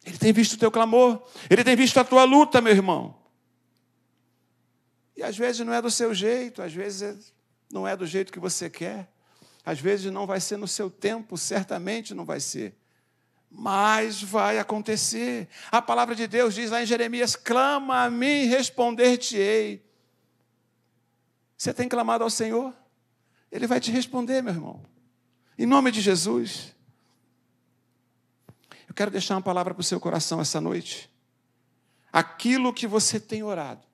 Ele 0.05 0.19
tem 0.19 0.33
visto 0.33 0.53
o 0.53 0.59
teu 0.59 0.71
clamor, 0.71 1.23
ele 1.51 1.65
tem 1.65 1.75
visto 1.75 1.99
a 1.99 2.05
tua 2.05 2.25
luta, 2.25 2.61
meu 2.61 2.73
irmão. 2.73 3.17
E 5.17 5.23
às 5.23 5.37
vezes 5.37 5.67
não 5.67 5.73
é 5.73 5.83
do 5.83 5.91
seu 5.91 6.15
jeito, 6.15 6.63
às 6.63 6.73
vezes 6.73 7.33
não 7.73 7.89
é 7.89 7.97
do 7.97 8.07
jeito 8.07 8.33
que 8.33 8.39
você 8.39 8.71
quer, 8.71 9.11
às 9.65 9.81
vezes 9.81 10.13
não 10.13 10.27
vai 10.27 10.41
ser 10.41 10.57
no 10.57 10.69
seu 10.69 10.89
tempo, 10.89 11.37
certamente 11.37 12.15
não 12.15 12.25
vai 12.25 12.39
ser 12.39 12.77
mas 13.59 14.23
vai 14.23 14.59
acontecer. 14.59 15.49
A 15.73 15.81
palavra 15.81 16.15
de 16.15 16.27
Deus 16.27 16.55
diz 16.55 16.71
lá 16.71 16.83
em 16.83 16.87
Jeremias: 16.87 17.35
clama 17.35 18.05
a 18.05 18.11
mim 18.11 18.45
responder-te-ei. 18.45 19.83
Você 21.57 21.73
tem 21.73 21.89
clamado 21.89 22.23
ao 22.23 22.29
Senhor? 22.29 22.75
Ele 23.51 23.67
vai 23.67 23.81
te 23.81 23.91
responder, 23.91 24.43
meu 24.43 24.53
irmão. 24.53 24.85
Em 25.59 25.65
nome 25.65 25.91
de 25.91 26.03
Jesus. 26.03 26.75
Eu 28.87 28.95
quero 28.95 29.11
deixar 29.11 29.37
uma 29.37 29.43
palavra 29.43 29.73
para 29.73 29.81
o 29.81 29.85
seu 29.85 29.99
coração 29.99 30.39
essa 30.39 30.61
noite. 30.61 31.11
Aquilo 32.13 32.75
que 32.75 32.87
você 32.87 33.19
tem 33.19 33.43
orado, 33.43 33.87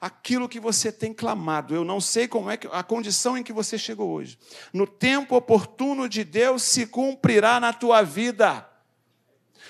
aquilo 0.00 0.48
que 0.48 0.60
você 0.60 0.92
tem 0.92 1.12
clamado, 1.12 1.74
eu 1.74 1.84
não 1.84 2.00
sei 2.00 2.28
como 2.28 2.50
é 2.50 2.56
que, 2.56 2.68
a 2.68 2.84
condição 2.84 3.36
em 3.36 3.42
que 3.42 3.52
você 3.52 3.76
chegou 3.76 4.10
hoje. 4.10 4.38
No 4.72 4.86
tempo 4.86 5.34
oportuno 5.34 6.08
de 6.08 6.22
Deus 6.22 6.62
se 6.62 6.86
cumprirá 6.86 7.58
na 7.58 7.72
tua 7.72 8.02
vida. 8.02 8.67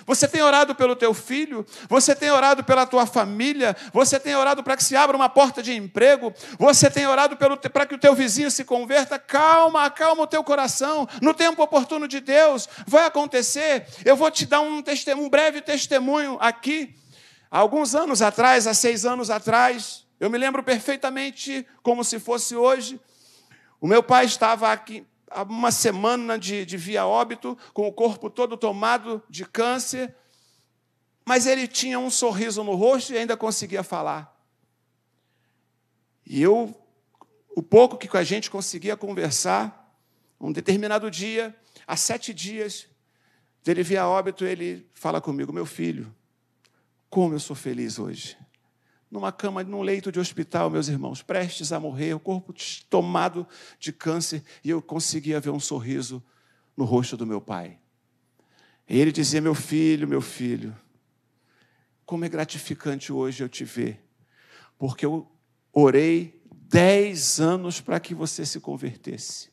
Você 0.07 0.27
tem 0.27 0.43
orado 0.43 0.75
pelo 0.75 0.97
teu 0.97 1.13
filho? 1.13 1.65
Você 1.89 2.15
tem 2.15 2.31
orado 2.31 2.65
pela 2.65 2.87
tua 2.87 3.07
família? 3.07 3.77
Você 3.93 4.19
tem 4.19 4.35
orado 4.35 4.63
para 4.63 4.77
que 4.77 4.85
se 4.85 4.97
abra 4.97 5.17
uma 5.17 5.29
porta 5.29 5.63
de 5.63 5.75
emprego? 5.75 6.33
Você 6.59 6.91
tem 6.91 7.07
orado 7.07 7.37
para 7.37 7.87
que 7.87 7.95
o 7.95 7.99
teu 7.99 8.15
vizinho 8.15 8.51
se 8.51 8.65
converta? 8.65 9.19
Calma, 9.19 9.85
acalma 9.85 10.23
o 10.23 10.27
teu 10.27 10.43
coração. 10.45 11.09
No 11.21 11.35
tempo 11.35 11.63
oportuno 11.63 12.09
de 12.09 12.21
Deus, 12.21 12.69
vai 12.87 13.07
acontecer. 13.07 13.87
Eu 14.05 14.17
vou 14.17 14.31
te 14.31 14.47
dar 14.47 14.61
um, 14.61 14.83
um 15.17 15.29
breve 15.29 15.61
testemunho 15.61 16.37
aqui. 16.41 16.95
Alguns 17.51 17.95
anos 17.95 18.21
atrás, 18.21 18.67
há 18.67 18.75
seis 18.75 19.07
anos 19.07 19.31
atrás, 19.31 20.05
eu 20.21 20.29
me 20.29 20.37
lembro 20.37 20.63
perfeitamente 20.63 21.67
como 21.83 22.05
se 22.05 22.19
fosse 22.19 22.55
hoje. 22.55 23.01
O 23.81 23.87
meu 23.87 24.03
pai 24.03 24.27
estava 24.27 24.73
aqui, 24.73 25.07
uma 25.49 25.71
semana 25.71 26.39
de, 26.39 26.65
de 26.65 26.77
via 26.77 27.07
óbito, 27.07 27.57
com 27.73 27.87
o 27.87 27.93
corpo 27.93 28.31
todo 28.31 28.57
tomado 28.57 29.23
de 29.29 29.45
câncer, 29.45 30.15
mas 31.25 31.47
ele 31.47 31.69
tinha 31.69 31.99
um 31.99 32.11
sorriso 32.11 32.65
no 32.65 32.75
rosto 32.75 33.13
e 33.13 33.19
ainda 33.19 33.37
conseguia 33.37 33.83
falar. 33.83 34.35
E 36.27 36.41
eu, 36.43 36.75
o 37.55 37.63
pouco 37.63 37.97
que 37.97 38.17
a 38.17 38.25
gente 38.25 38.51
conseguia 38.51 38.97
conversar, 38.97 39.95
um 40.41 40.53
determinado 40.53 41.11
dia, 41.11 41.55
há 41.87 41.97
sete 41.97 42.33
dias 42.33 42.87
dele 43.63 43.83
via 43.83 44.07
óbito, 44.07 44.45
ele 44.45 44.89
fala 44.95 45.21
comigo, 45.21 45.53
meu 45.53 45.67
filho, 45.67 46.15
como 47.11 47.35
eu 47.35 47.41
sou 47.41 47.57
feliz 47.57 47.99
hoje 47.99 48.37
numa 49.11 49.33
cama, 49.33 49.63
num 49.63 49.83
leito 49.83 50.13
de 50.13 50.21
hospital, 50.21 50.71
meus 50.71 50.89
irmãos, 50.89 51.23
prestes 51.23 51.73
a 51.73 51.81
morrer, 51.81 52.15
o 52.15 52.21
corpo 52.21 52.55
tomado 52.89 53.47
de 53.79 53.93
câncer, 53.93 54.43
e 54.63 54.71
eu 54.71 54.83
conseguia 54.83 55.41
ver 55.41 55.51
um 55.51 55.61
sorriso 55.61 56.23
no 56.77 56.85
rosto 56.85 57.17
do 57.17 57.27
meu 57.27 57.41
pai. 57.41 57.79
E 58.89 58.99
ele 58.99 59.13
dizia: 59.13 59.41
Meu 59.41 59.55
filho, 59.55 60.07
meu 60.07 60.21
filho, 60.21 60.77
como 62.05 62.25
é 62.25 62.29
gratificante 62.29 63.13
hoje 63.13 63.43
eu 63.43 63.49
te 63.49 63.65
ver, 63.65 64.03
porque 64.79 65.05
eu 65.05 65.31
orei 65.73 66.43
dez 66.53 67.41
anos 67.41 67.81
para 67.81 67.99
que 67.99 68.15
você 68.15 68.45
se 68.45 68.61
convertesse. 68.61 69.51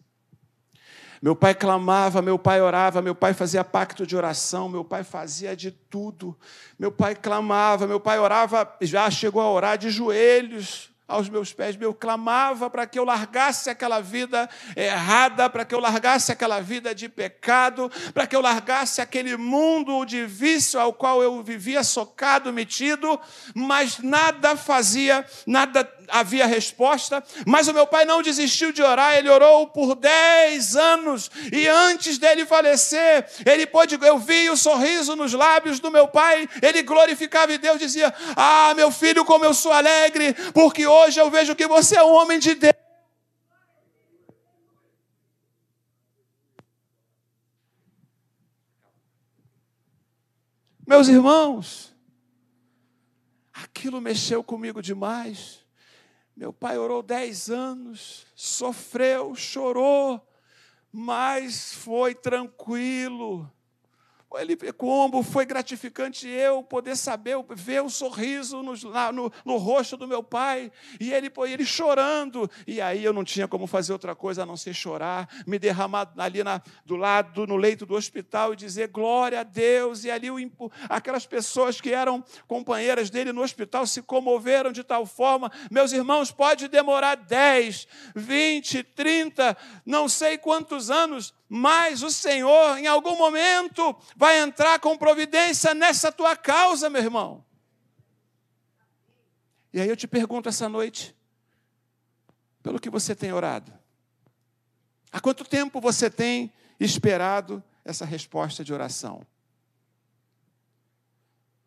Meu 1.22 1.36
pai 1.36 1.56
clamava, 1.56 2.22
meu 2.22 2.38
pai 2.38 2.62
orava, 2.62 3.02
meu 3.02 3.16
pai 3.16 3.34
fazia 3.34 3.64
pacto 3.64 4.06
de 4.06 4.16
oração, 4.16 4.70
meu 4.70 4.84
pai 4.84 5.04
fazia 5.04 5.56
de 5.56 5.72
tudo. 5.72 6.38
Meu 6.78 6.92
pai 6.92 7.16
clamava, 7.16 7.88
meu 7.88 8.00
pai 8.00 8.20
orava, 8.20 8.76
já 8.82 9.10
chegou 9.10 9.42
a 9.42 9.52
orar 9.52 9.78
de 9.78 9.90
joelhos 9.90 10.96
aos 11.08 11.30
meus 11.30 11.54
pés, 11.54 11.78
eu 11.80 11.94
clamava 11.94 12.70
para 12.70 12.88
que 12.88 12.98
eu 12.98 13.04
largasse 13.04 13.70
aquela 13.70 14.00
vida 14.00 14.50
errada, 14.76 15.50
para 15.50 15.64
que 15.64 15.76
eu 15.76 15.80
largasse 15.80 16.32
aquela 16.32 16.60
vida 16.60 16.96
de 16.96 17.08
pecado, 17.08 17.92
para 18.12 18.26
que 18.26 18.36
eu 18.36 18.42
largasse 18.42 19.02
aquele 19.02 19.38
mundo 19.38 20.04
de 20.04 20.26
vício 20.26 20.80
ao 20.80 20.92
qual 20.92 21.22
eu 21.22 21.44
vivia 21.44 21.84
socado, 21.84 22.52
metido, 22.52 23.20
mas 23.54 24.00
nada 24.00 24.56
fazia, 24.56 25.24
nada 25.46 25.88
havia 26.10 26.46
resposta, 26.46 27.24
mas 27.46 27.68
o 27.68 27.74
meu 27.74 27.88
pai 27.88 28.06
não 28.06 28.22
desistiu 28.22 28.72
de 28.72 28.82
orar, 28.82 29.16
ele 29.16 29.30
orou 29.30 29.68
por 29.68 29.96
dez 29.96 30.76
anos, 30.76 31.30
e 31.52 31.68
antes 31.68 32.18
dele 32.18 32.46
falecer, 32.46 33.26
ele 33.46 33.66
pôde, 33.66 33.98
eu 34.02 34.18
vi 34.18 34.50
o 34.50 34.58
sorriso 34.58 35.16
nos 35.16 35.34
lábios 35.34 35.80
do 35.80 35.92
meu 35.92 36.08
pai, 36.08 36.48
ele 36.62 36.82
glorificava 36.84 37.54
e 37.54 37.58
Deus 37.58 37.80
dizia: 37.80 38.14
Ah, 38.36 38.74
meu 38.76 38.92
filho, 38.92 39.26
como 39.26 39.46
eu 39.46 39.54
sou 39.54 39.72
alegre, 39.72 40.34
porque 40.54 40.86
hoje 40.86 41.20
eu 41.20 41.30
vejo 41.30 41.56
que 41.56 41.68
você 41.68 41.98
é 41.98 42.04
um 42.04 42.14
homem 42.14 42.40
de 42.40 42.56
Deus. 42.56 42.76
Meus 50.88 51.08
irmãos, 51.08 51.96
aquilo 53.52 54.00
mexeu 54.00 54.44
comigo 54.44 54.84
demais. 54.84 55.65
Meu 56.36 56.52
pai 56.52 56.78
orou 56.78 57.02
dez 57.02 57.50
anos, 57.50 58.28
sofreu, 58.36 59.34
chorou, 59.36 60.22
mas 60.92 61.74
foi 61.74 62.14
tranquilo 62.14 63.50
ele, 64.38 64.56
como 64.74 65.24
foi 65.24 65.46
gratificante 65.46 66.28
eu 66.28 66.64
poder 66.64 66.96
saber, 66.96 67.36
ver 67.56 67.82
o 67.82 67.90
sorriso 67.90 68.62
no, 68.62 68.74
no, 69.14 69.32
no, 69.44 69.58
rosto 69.58 69.98
do 69.98 70.08
meu 70.08 70.24
pai, 70.24 70.72
e 71.00 71.14
ele, 71.14 71.32
ele 71.48 71.66
chorando, 71.66 72.50
e 72.68 72.82
aí 72.82 73.04
eu 73.04 73.14
não 73.14 73.24
tinha 73.24 73.48
como 73.48 73.68
fazer 73.68 73.94
outra 73.94 74.16
coisa 74.16 74.44
a 74.44 74.46
não 74.46 74.58
ser 74.58 74.74
chorar, 74.74 75.30
me 75.46 75.60
derramar 75.60 76.12
ali 76.18 76.44
na, 76.44 76.62
do 76.86 76.96
lado, 76.96 77.48
no 77.48 77.56
leito 77.56 77.86
do 77.86 77.96
hospital 77.96 78.54
e 78.54 78.56
dizer 78.56 78.90
glória 78.90 79.40
a 79.40 79.44
Deus, 79.44 80.04
e 80.04 80.12
ali 80.12 80.30
o, 80.30 80.38
aquelas 80.90 81.26
pessoas 81.26 81.80
que 81.80 81.92
eram 81.92 82.24
companheiras 82.48 83.10
dele 83.10 83.32
no 83.32 83.42
hospital 83.42 83.86
se 83.86 84.02
comoveram 84.02 84.72
de 84.72 84.84
tal 84.84 85.06
forma, 85.06 85.52
meus 85.72 85.92
irmãos, 85.92 86.32
pode 86.32 86.68
demorar 86.68 87.16
10, 87.16 87.88
20, 88.16 88.84
30, 88.84 89.58
não 89.86 90.10
sei 90.10 90.38
quantos 90.38 90.90
anos, 90.90 91.34
mas 91.48 92.02
o 92.02 92.10
Senhor, 92.10 92.78
em 92.78 92.88
algum 92.88 93.16
momento, 93.18 93.96
vai 94.16 94.40
entrar 94.40 94.80
com 94.80 94.98
providência 94.98 95.74
nessa 95.74 96.12
tua 96.12 96.36
causa, 96.36 96.90
meu 96.90 97.02
irmão. 97.02 97.46
E 99.72 99.80
aí 99.80 99.88
eu 99.88 99.96
te 99.96 100.08
pergunto 100.08 100.50
essa 100.50 100.68
noite, 100.68 101.16
pelo 102.64 102.80
que 102.80 102.90
você 102.90 103.14
tem 103.14 103.32
orado? 103.32 103.74
Há 105.12 105.20
quanto 105.20 105.46
tempo 105.46 105.80
você 105.80 106.10
tem 106.10 106.52
esperado 106.80 107.64
essa 107.84 108.06
resposta 108.06 108.64
de 108.64 108.74
oração? 108.74 109.26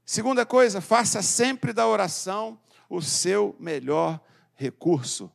Segunda 0.04 0.44
coisa, 0.44 0.80
faça 0.80 1.22
sempre 1.22 1.72
da 1.72 1.86
oração 1.86 2.58
o 2.88 3.00
seu 3.00 3.54
melhor 3.60 4.18
recurso. 4.54 5.30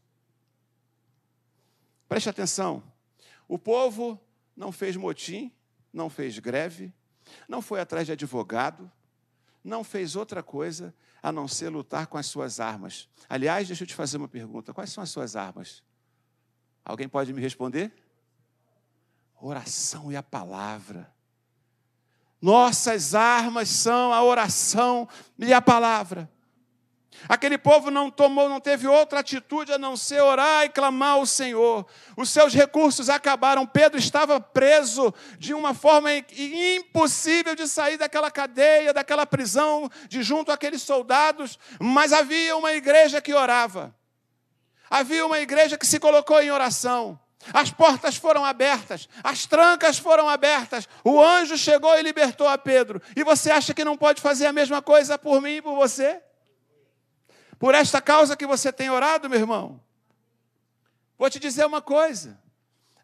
Preste 2.10 2.27
atenção. 2.27 2.84
O 3.47 3.58
povo 3.58 4.19
não 4.55 4.71
fez 4.71 4.95
motim, 4.95 5.51
não 5.91 6.09
fez 6.09 6.39
greve, 6.39 6.93
não 7.47 7.61
foi 7.61 7.79
atrás 7.79 8.05
de 8.05 8.11
advogado, 8.13 8.91
não 9.63 9.83
fez 9.83 10.15
outra 10.15 10.43
coisa 10.43 10.93
a 11.21 11.31
não 11.31 11.47
ser 11.47 11.69
lutar 11.69 12.07
com 12.07 12.17
as 12.17 12.25
suas 12.25 12.59
armas. 12.59 13.07
Aliás, 13.29 13.67
deixa 13.67 13.83
eu 13.83 13.87
te 13.87 13.95
fazer 13.95 14.17
uma 14.17 14.27
pergunta: 14.27 14.73
quais 14.73 14.91
são 14.91 15.03
as 15.03 15.09
suas 15.09 15.35
armas? 15.35 15.81
Alguém 16.83 17.07
pode 17.07 17.31
me 17.31 17.41
responder? 17.41 17.93
Oração 19.39 20.11
e 20.11 20.15
a 20.15 20.23
palavra. 20.23 21.13
Nossas 22.41 23.15
armas 23.15 23.69
são 23.69 24.11
a 24.11 24.21
oração 24.21 25.07
e 25.39 25.53
a 25.53 25.61
palavra. 25.61 26.29
Aquele 27.28 27.58
povo 27.58 27.89
não 27.89 28.12
tomou, 28.12 28.49
não 28.49 28.60
teve 28.60 28.88
outra 28.88 29.19
atitude 29.19 29.71
a 29.71 29.78
não 29.78 29.95
ser 29.95 30.21
orar 30.21 30.65
e 30.65 30.69
clamar 30.69 31.12
ao 31.12 31.26
Senhor. 31.26 31.86
Os 32.17 32.30
seus 32.30 32.54
recursos 32.54 33.10
acabaram. 33.10 33.65
Pedro 33.65 33.97
estava 33.97 34.39
preso 34.39 35.13
de 35.38 35.54
uma 35.54 35.73
forma 35.73 36.10
impossível 36.13 37.56
de 37.56 37.67
sair 37.67 37.97
daquela 37.97 38.30
cadeia, 38.30 38.93
daquela 38.93 39.26
prisão, 39.26 39.89
de 40.10 40.21
junto 40.21 40.52
àqueles 40.52 40.82
soldados, 40.82 41.58
mas 41.80 42.12
havia 42.12 42.58
uma 42.58 42.73
igreja 42.73 43.21
que 43.21 43.34
orava. 43.34 43.95
Havia 44.89 45.26
uma 45.26 45.39
igreja 45.39 45.78
que 45.78 45.88
se 45.88 45.99
colocou 45.99 46.41
em 46.41 46.52
oração. 46.52 47.19
As 47.52 47.71
portas 47.71 48.15
foram 48.15 48.45
abertas, 48.45 49.10
as 49.23 49.45
trancas 49.45 49.97
foram 49.97 50.30
abertas. 50.30 50.88
O 51.04 51.21
anjo 51.21 51.58
chegou 51.58 51.97
e 51.97 52.02
libertou 52.02 52.47
a 52.47 52.58
Pedro. 52.58 53.02
E 53.15 53.23
você 53.23 53.52
acha 53.52 53.73
que 53.73 53.84
não 53.84 53.97
pode 53.97 54.21
fazer 54.21 54.45
a 54.45 54.54
mesma 54.54 54.82
coisa 54.82 55.17
por 55.17 55.41
mim 55.41 55.56
e 55.56 55.62
por 55.62 55.76
você? 55.76 56.21
Por 57.59 57.75
esta 57.75 58.01
causa 58.01 58.35
que 58.35 58.45
você 58.45 58.71
tem 58.71 58.89
orado, 58.89 59.29
meu 59.29 59.39
irmão? 59.39 59.81
Vou 61.17 61.29
te 61.29 61.39
dizer 61.39 61.65
uma 61.65 61.81
coisa. 61.81 62.41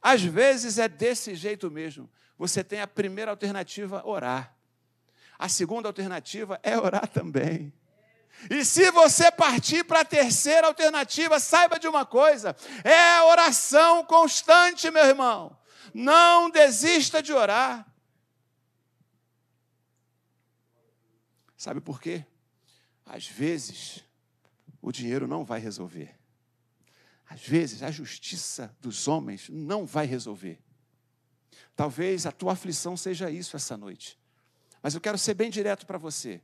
Às 0.02 0.22
vezes 0.22 0.78
é 0.78 0.88
desse 0.88 1.36
jeito 1.36 1.70
mesmo. 1.70 2.10
Você 2.38 2.64
tem 2.64 2.82
a 2.82 2.88
primeira 2.88 3.32
alternativa, 3.32 4.02
orar. 4.06 4.56
A 5.38 5.48
segunda 5.48 5.88
alternativa 5.88 6.60
é 6.64 6.78
orar 6.78 7.08
também. 7.08 7.74
E 8.50 8.64
se 8.64 8.90
você 8.92 9.32
partir 9.32 9.84
para 9.84 10.02
a 10.02 10.06
terceira 10.06 10.68
alternativa, 10.68 11.40
saiba 11.40 11.80
de 11.80 11.88
uma 11.88 12.06
coisa: 12.06 12.56
é 12.84 13.22
oração 13.24 14.06
constante, 14.06 14.90
meu 14.90 15.06
irmão. 15.06 15.58
Não 15.94 16.50
desista 16.50 17.22
de 17.22 17.34
orar. 17.34 17.86
Sabe 21.58 21.82
por 21.82 22.00
quê? 22.00 22.26
Às 23.06 23.28
vezes, 23.28 24.06
o 24.90 24.92
dinheiro 24.92 25.28
não 25.28 25.46
vai 25.46 25.60
resolver. 25.60 26.16
Às 27.30 27.42
vezes, 27.42 27.84
a 27.84 27.92
justiça 27.92 28.76
dos 28.82 29.08
homens 29.08 29.48
não 29.48 29.86
vai 29.86 30.08
resolver. 30.08 30.60
Talvez 31.76 32.26
a 32.26 32.32
tua 32.32 32.54
aflição 32.54 32.98
seja 32.98 33.30
isso 33.30 33.56
essa 33.56 33.78
noite. 33.78 34.18
Mas 34.82 34.96
eu 34.96 35.02
quero 35.02 35.18
ser 35.18 35.36
bem 35.36 35.52
direto 35.52 35.86
para 35.86 36.00
você 36.00 36.42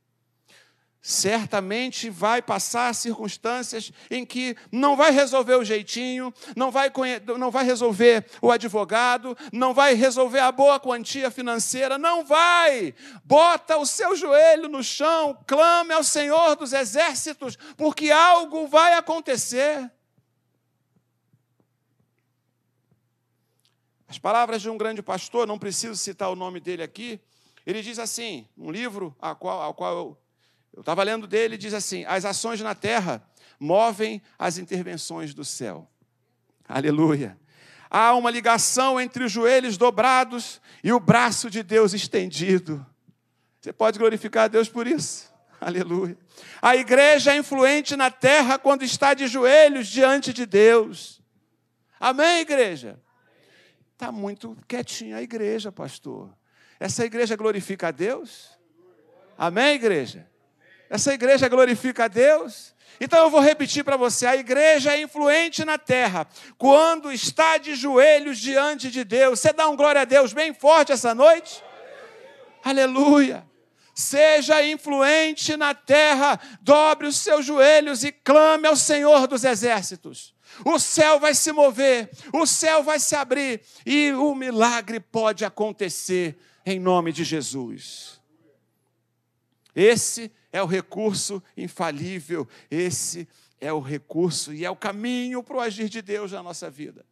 certamente 1.07 2.09
vai 2.09 2.41
passar 2.41 2.95
circunstâncias 2.95 3.91
em 4.09 4.25
que 4.25 4.57
não 4.71 4.95
vai 4.95 5.11
resolver 5.11 5.53
o 5.53 5.63
jeitinho, 5.63 6.33
não 6.55 6.71
vai, 6.71 6.91
não 7.37 7.51
vai 7.51 7.63
resolver 7.63 8.25
o 8.41 8.49
advogado, 8.49 9.37
não 9.53 9.71
vai 9.71 9.93
resolver 9.93 10.39
a 10.39 10.51
boa 10.51 10.79
quantia 10.79 11.29
financeira, 11.29 11.99
não 11.99 12.25
vai. 12.25 12.95
Bota 13.23 13.77
o 13.77 13.85
seu 13.85 14.15
joelho 14.15 14.67
no 14.67 14.83
chão, 14.83 15.37
clame 15.45 15.93
ao 15.93 16.03
Senhor 16.03 16.55
dos 16.55 16.73
exércitos, 16.73 17.55
porque 17.77 18.09
algo 18.09 18.67
vai 18.67 18.95
acontecer. 18.95 19.91
As 24.07 24.17
palavras 24.17 24.59
de 24.59 24.71
um 24.71 24.77
grande 24.77 25.03
pastor, 25.03 25.45
não 25.45 25.59
preciso 25.59 25.95
citar 25.95 26.31
o 26.31 26.35
nome 26.35 26.59
dele 26.59 26.81
aqui, 26.81 27.21
ele 27.63 27.83
diz 27.83 27.99
assim, 27.99 28.47
um 28.57 28.71
livro 28.71 29.15
ao 29.19 29.35
qual, 29.35 29.61
ao 29.61 29.73
qual 29.75 29.95
eu 29.95 30.24
eu 30.75 30.81
estava 30.81 31.01
lendo 31.03 31.25
dele, 31.25 31.57
diz 31.57 31.73
assim: 31.73 32.03
as 32.05 32.25
ações 32.25 32.59
na 32.59 32.75
terra 32.75 33.25
movem 33.57 34.21
as 34.38 34.57
intervenções 34.57 35.33
do 35.33 35.45
céu. 35.45 35.89
Aleluia. 36.67 37.39
Há 37.89 38.13
uma 38.13 38.29
ligação 38.29 38.99
entre 38.99 39.23
os 39.23 39.31
joelhos 39.31 39.77
dobrados 39.77 40.61
e 40.83 40.91
o 40.91 40.99
braço 40.99 41.49
de 41.49 41.63
Deus 41.63 41.93
estendido. 41.93 42.85
Você 43.61 43.71
pode 43.71 43.97
glorificar 43.97 44.45
a 44.45 44.47
Deus 44.49 44.67
por 44.67 44.85
isso. 44.85 45.33
Aleluia. 45.61 46.17
A 46.61 46.75
igreja 46.75 47.33
é 47.33 47.38
influente 47.38 47.95
na 47.95 48.11
terra 48.11 48.59
quando 48.59 48.83
está 48.83 49.13
de 49.13 49.27
joelhos 49.27 49.88
diante 49.88 50.33
de 50.33 50.45
Deus. 50.45 51.21
Amém, 51.97 52.41
igreja? 52.41 52.99
Está 53.93 54.11
muito 54.11 54.57
quietinha 54.67 55.17
a 55.17 55.21
igreja, 55.21 55.71
pastor. 55.71 56.35
Essa 56.77 57.05
igreja 57.05 57.38
glorifica 57.38 57.88
a 57.88 57.91
Deus? 57.91 58.49
Amém, 59.38 59.75
igreja? 59.75 60.27
Essa 60.89 61.13
igreja 61.13 61.48
glorifica 61.48 62.06
a 62.06 62.08
Deus? 62.08 62.74
Então 63.00 63.19
eu 63.24 63.30
vou 63.30 63.41
repetir 63.41 63.84
para 63.84 63.98
você: 63.98 64.26
a 64.26 64.36
igreja 64.36 64.93
é 64.93 65.02
influente 65.02 65.65
na 65.65 65.78
terra 65.78 66.28
quando 66.58 67.12
está 67.12 67.58
de 67.58 67.76
joelhos 67.76 68.38
diante 68.38 68.89
de 68.89 69.04
Deus. 69.04 69.39
Você 69.39 69.52
dá 69.52 69.67
um 69.67 69.76
glória 69.76 70.02
a 70.02 70.06
Deus 70.06 70.34
bem 70.34 70.54
forte 70.54 70.91
essa 70.91 71.13
noite? 71.13 71.63
Aleluia. 72.63 73.45
Seja 73.93 74.65
influente 74.65 75.56
na 75.56 75.74
terra, 75.74 76.38
dobre 76.62 77.08
os 77.08 77.17
seus 77.17 77.45
joelhos 77.45 78.04
e 78.04 78.12
clame 78.12 78.67
ao 78.67 78.76
Senhor 78.76 79.26
dos 79.26 79.45
exércitos. 79.45 80.36
O 80.65 80.78
céu 80.80 81.19
vai 81.19 81.34
se 81.34 81.52
mover, 81.52 82.10
o 82.34 82.45
céu 82.45 82.84
vai 82.84 83.00
se 83.00 83.15
abrir 83.15 83.62
e 83.86 84.12
o 84.12 84.36
milagre 84.36 85.00
pode 85.00 85.45
acontecer 85.45 86.38
em 86.65 86.80
nome 86.80 87.13
de 87.13 87.24
Jesus. 87.24 88.19
Esse 89.74 90.24
é 90.24 90.44
o 90.61 90.65
recurso 90.65 91.41
infalível, 91.55 92.47
esse 92.69 93.27
é 93.59 93.71
o 93.71 93.79
recurso 93.79 94.53
e 94.53 94.63
é 94.65 94.69
o 94.69 94.75
caminho 94.75 95.43
para 95.43 95.57
o 95.57 95.61
agir 95.61 95.89
de 95.89 96.01
Deus 96.01 96.31
na 96.31 96.43
nossa 96.43 96.69
vida. 96.69 97.05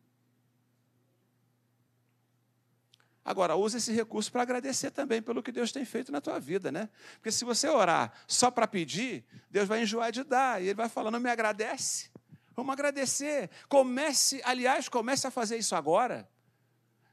Agora, 3.26 3.56
use 3.56 3.78
esse 3.78 3.94
recurso 3.94 4.30
para 4.32 4.42
agradecer 4.42 4.92
também 4.92 5.22
pelo 5.22 5.42
que 5.42 5.52
Deus 5.52 5.72
tem 5.72 5.86
feito 5.86 6.12
na 6.12 6.20
tua 6.20 6.40
vida, 6.40 6.72
né? 6.72 6.90
Porque 7.14 7.32
se 7.32 7.46
você 7.46 7.70
orar 7.70 8.12
só 8.28 8.52
para 8.52 8.68
pedir, 8.68 9.24
Deus 9.50 9.68
vai 9.68 9.82
enjoar 9.82 10.12
de 10.12 10.24
dar, 10.24 10.62
e 10.62 10.66
Ele 10.66 10.74
vai 10.74 10.90
falar: 10.90 11.10
não 11.10 11.22
me 11.22 11.30
agradece. 11.30 12.12
Vamos 12.54 12.74
agradecer. 12.74 13.50
Comece, 13.70 14.42
aliás, 14.44 14.90
comece 14.90 15.26
a 15.26 15.32
fazer 15.32 15.58
isso 15.58 15.74
agora. 15.74 16.30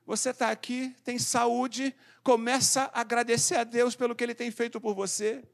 Você 0.04 0.30
está 0.30 0.50
aqui, 0.50 0.94
tem 1.04 1.18
saúde, 1.18 1.94
começa 2.24 2.90
a 2.92 3.00
agradecer 3.00 3.56
a 3.56 3.64
Deus 3.64 3.94
pelo 3.94 4.16
que 4.16 4.24
Ele 4.24 4.34
tem 4.34 4.50
feito 4.50 4.80
por 4.80 4.94
você. 4.94 5.44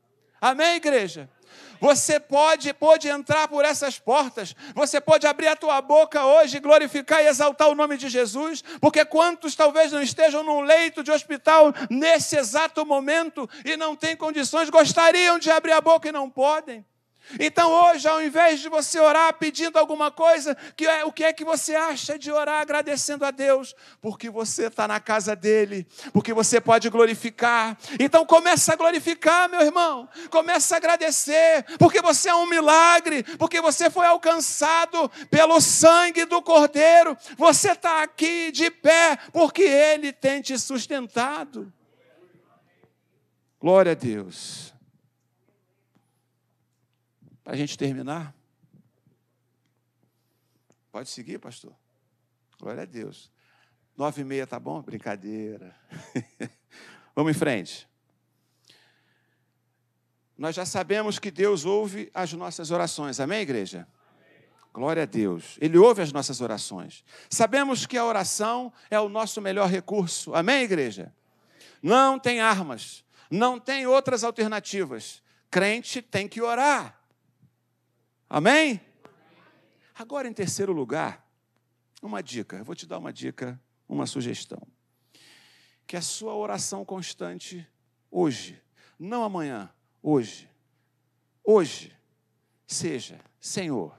Amém, 0.47 0.77
igreja? 0.77 1.29
Você 1.81 2.21
pode, 2.21 2.73
pode 2.73 3.09
entrar 3.09 3.49
por 3.49 3.65
essas 3.65 3.99
portas, 3.99 4.55
você 4.77 5.01
pode 5.01 5.27
abrir 5.27 5.49
a 5.49 5.57
tua 5.57 5.83
boca 5.83 6.25
hoje, 6.25 6.61
glorificar 6.61 7.21
e 7.21 7.27
exaltar 7.27 7.69
o 7.69 7.75
nome 7.75 7.97
de 7.99 8.09
Jesus, 8.09 8.63
porque 8.81 9.05
quantos 9.05 9.57
talvez 9.57 9.91
não 9.91 10.01
estejam 10.01 10.45
num 10.45 10.61
leito 10.61 11.03
de 11.03 11.11
hospital 11.11 11.75
nesse 11.91 12.37
exato 12.37 12.87
momento 12.87 13.51
e 13.65 13.77
não 13.77 13.97
têm 13.97 14.17
condições, 14.17 14.71
gostariam 14.71 15.37
de 15.37 15.51
abrir 15.51 15.73
a 15.73 15.81
boca 15.81 16.09
e 16.09 16.13
não 16.13 16.31
podem. 16.31 16.87
Então 17.39 17.71
hoje, 17.71 18.07
ao 18.09 18.23
invés 18.23 18.61
de 18.61 18.69
você 18.69 19.01
orar 19.01 19.35
pedindo 19.35 19.79
alguma 19.79 20.11
coisa, 20.11 20.57
que 20.77 20.87
é, 20.87 21.05
o 21.05 21.13
que 21.13 21.25
é 21.25 21.33
que 21.33 21.45
você 21.45 21.75
acha 21.75 22.19
de 22.19 22.31
orar 22.31 22.61
agradecendo 22.61 23.25
a 23.25 23.31
Deus? 23.31 23.75
Porque 24.01 24.31
você 24.31 24.67
está 24.67 24.87
na 24.87 25.01
casa 25.01 25.35
dele, 25.35 25.87
porque 26.13 26.33
você 26.33 26.61
pode 26.61 26.89
glorificar. 26.89 27.77
Então 27.99 28.25
começa 28.25 28.73
a 28.73 28.77
glorificar, 28.77 29.49
meu 29.49 29.61
irmão. 29.61 30.09
Começa 30.31 30.75
a 30.75 30.79
agradecer, 30.79 31.65
porque 31.79 32.01
você 32.01 32.29
é 32.29 32.35
um 32.35 32.49
milagre, 32.49 33.23
porque 33.39 33.61
você 33.61 33.91
foi 33.91 34.07
alcançado 34.07 35.11
pelo 35.31 35.61
sangue 35.61 36.25
do 36.25 36.41
Cordeiro. 36.41 37.17
Você 37.37 37.73
está 37.73 38.03
aqui 38.03 38.51
de 38.53 38.71
pé, 38.71 39.19
porque 39.33 39.63
ele 39.63 40.13
tem 40.13 40.41
te 40.41 40.59
sustentado. 40.59 41.73
Glória 43.61 43.93
a 43.93 43.95
Deus. 43.95 44.76
Para 47.47 47.55
a 47.55 47.57
gente 47.57 47.79
terminar. 47.79 48.35
Pode 50.91 51.09
seguir, 51.09 51.39
pastor? 51.39 51.73
Glória 52.59 52.83
a 52.83 52.85
Deus. 52.85 53.31
Nove 53.97 54.23
e 54.23 54.25
meia, 54.25 54.49
tá 54.49 54.59
bom? 54.59 54.83
Brincadeira. 54.83 55.73
Vamos 57.15 57.37
em 57.37 57.39
frente. 57.39 57.89
Nós 60.37 60.57
já 60.57 60.67
sabemos 60.67 61.21
que 61.21 61.31
Deus 61.31 61.65
ouve 61.65 62.11
as 62.13 62.33
nossas 62.33 62.73
orações. 62.73 63.21
Amém, 63.21 63.43
igreja? 63.43 63.87
Glória 64.73 65.05
a 65.05 65.07
Deus. 65.07 65.57
Ele 65.61 65.79
ouve 65.79 66.03
as 66.03 66.11
nossas 66.11 66.41
orações. 66.41 67.05
Sabemos 67.31 67.87
que 67.87 67.97
a 67.97 68.05
oração 68.05 68.73
é 68.91 68.99
o 68.99 69.09
nosso 69.09 69.41
melhor 69.41 69.71
recurso. 69.71 70.35
Amém, 70.35 70.65
igreja? 70.65 71.15
Não 71.81 72.19
tem 72.19 72.41
armas. 72.41 73.05
Não 73.31 73.61
tem 73.61 73.87
outras 73.87 74.25
alternativas. 74.25 75.23
Crente 75.49 76.03
tem 76.03 76.27
que 76.27 76.43
orar. 76.43 77.06
Amém? 78.29 78.81
Agora, 79.95 80.29
em 80.29 80.33
terceiro 80.33 80.73
lugar, 80.73 81.27
uma 82.03 82.23
dica. 82.23 82.57
Eu 82.57 82.65
vou 82.65 82.75
te 82.75 82.87
dar 82.87 82.99
uma 82.99 83.13
dica, 83.13 83.61
uma 83.89 84.07
sugestão. 84.07 84.61
Que 85.87 85.97
a 85.97 86.03
sua 86.03 86.35
oração 86.35 86.85
constante 86.85 87.67
hoje, 88.11 88.61
não 88.99 89.23
amanhã, 89.23 89.73
hoje, 90.03 90.51
hoje, 91.45 91.97
seja, 92.67 93.21
Senhor, 93.41 93.97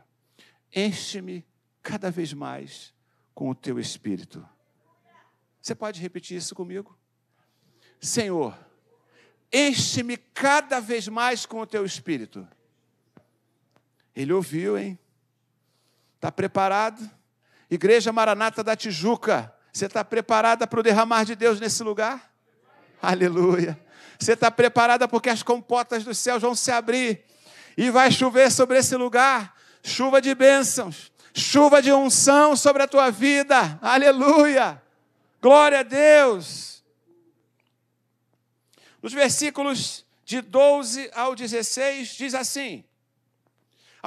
enche-me 0.75 1.45
cada 1.81 2.11
vez 2.11 2.33
mais 2.33 2.93
com 3.33 3.49
o 3.49 3.55
teu 3.55 3.79
espírito. 3.79 4.47
Você 5.61 5.73
pode 5.73 6.01
repetir 6.01 6.37
isso 6.37 6.53
comigo? 6.53 6.97
Senhor, 7.99 8.57
enche-me 9.51 10.17
cada 10.17 10.79
vez 10.79 11.07
mais 11.07 11.45
com 11.45 11.59
o 11.59 11.65
teu 11.65 11.85
espírito. 11.85 12.47
Ele 14.17 14.33
ouviu, 14.33 14.75
hein? 14.75 14.97
Está 16.15 16.31
preparado? 16.31 17.07
Igreja 17.69 18.11
Maranata 18.11 18.63
da 18.63 18.75
Tijuca, 18.75 19.53
você 19.71 19.85
está 19.85 20.03
preparada 20.03 20.65
para 20.65 20.79
o 20.79 20.83
derramar 20.83 21.23
de 21.23 21.35
Deus 21.35 21.59
nesse 21.59 21.83
lugar? 21.83 22.33
Aleluia. 22.99 23.79
Você 24.17 24.33
está 24.33 24.49
preparada 24.49 25.07
porque 25.07 25.29
as 25.29 25.43
compotas 25.43 26.03
dos 26.03 26.17
céus 26.17 26.41
vão 26.41 26.55
se 26.55 26.71
abrir 26.71 27.23
e 27.77 27.91
vai 27.91 28.11
chover 28.11 28.51
sobre 28.51 28.79
esse 28.79 28.95
lugar 28.95 29.55
chuva 29.83 30.19
de 30.19 30.33
bênçãos, 30.33 31.11
chuva 31.31 31.79
de 31.79 31.93
unção 31.93 32.55
sobre 32.55 32.81
a 32.81 32.87
tua 32.87 33.11
vida. 33.11 33.77
Aleluia. 33.83 34.81
Glória 35.39 35.81
a 35.81 35.83
Deus. 35.83 36.83
Nos 38.99 39.13
versículos 39.13 40.03
de 40.25 40.41
12 40.41 41.11
ao 41.13 41.35
16 41.35 42.15
diz 42.15 42.33
assim: 42.33 42.83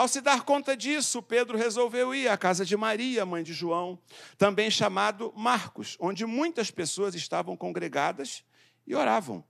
ao 0.01 0.09
se 0.09 0.23
dar 0.23 0.45
conta 0.45 0.75
disso, 0.75 1.21
Pedro 1.21 1.59
resolveu 1.59 2.15
ir 2.15 2.27
à 2.27 2.35
casa 2.35 2.65
de 2.65 2.75
Maria, 2.75 3.27
mãe 3.27 3.43
de 3.43 3.53
João, 3.53 3.99
também 4.39 4.71
chamado 4.71 5.31
Marcos, 5.37 5.99
onde 6.01 6.25
muitas 6.25 6.71
pessoas 6.71 7.15
estavam 7.15 7.55
congregadas 7.55 8.43
e 8.87 8.95
oravam. 8.95 9.45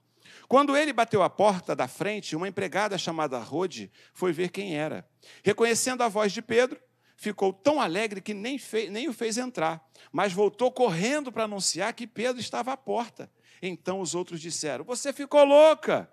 Quando 0.49 0.77
ele 0.77 0.93
bateu 0.93 1.23
a 1.23 1.31
porta 1.31 1.77
da 1.77 1.87
frente, 1.87 2.35
uma 2.35 2.49
empregada 2.49 2.99
chamada 2.99 3.39
Rode 3.39 3.93
foi 4.13 4.33
ver 4.33 4.49
quem 4.49 4.77
era. 4.77 5.09
Reconhecendo 5.45 6.03
a 6.03 6.09
voz 6.09 6.33
de 6.33 6.43
Pedro, 6.43 6.81
ficou 7.15 7.53
tão 7.53 7.81
alegre 7.81 8.21
que 8.21 8.35
nem, 8.35 8.59
fez, 8.59 8.91
nem 8.91 9.09
o 9.09 9.13
fez 9.13 9.39
entrar, 9.39 9.81
mas 10.11 10.33
voltou 10.33 10.73
correndo 10.73 11.31
para 11.31 11.45
anunciar 11.45 11.93
que 11.93 12.09
Pedro 12.09 12.41
estava 12.41 12.73
à 12.73 12.77
porta. 12.77 13.31
Então 13.63 14.01
os 14.01 14.17
outros 14.17 14.41
disseram: 14.41 14.85
Você 14.85 15.13
ficou 15.13 15.45
louca. 15.45 16.11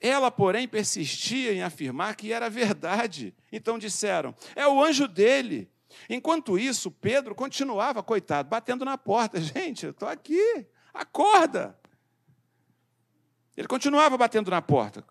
Ela, 0.00 0.30
porém, 0.30 0.68
persistia 0.68 1.52
em 1.52 1.62
afirmar 1.62 2.16
que 2.16 2.32
era 2.32 2.50
verdade. 2.50 3.34
Então 3.50 3.78
disseram: 3.78 4.34
É 4.54 4.66
o 4.66 4.82
anjo 4.82 5.08
dele. 5.08 5.70
Enquanto 6.08 6.58
isso, 6.58 6.90
Pedro 6.90 7.34
continuava, 7.34 8.02
coitado, 8.02 8.48
batendo 8.48 8.84
na 8.84 8.98
porta. 8.98 9.38
Gente, 9.42 9.86
eu 9.86 9.90
estou 9.92 10.08
aqui, 10.08 10.66
acorda. 10.92 11.78
Ele 13.56 13.68
continuava 13.68 14.16
batendo 14.18 14.50
na 14.50 14.60
porta. 14.60 15.04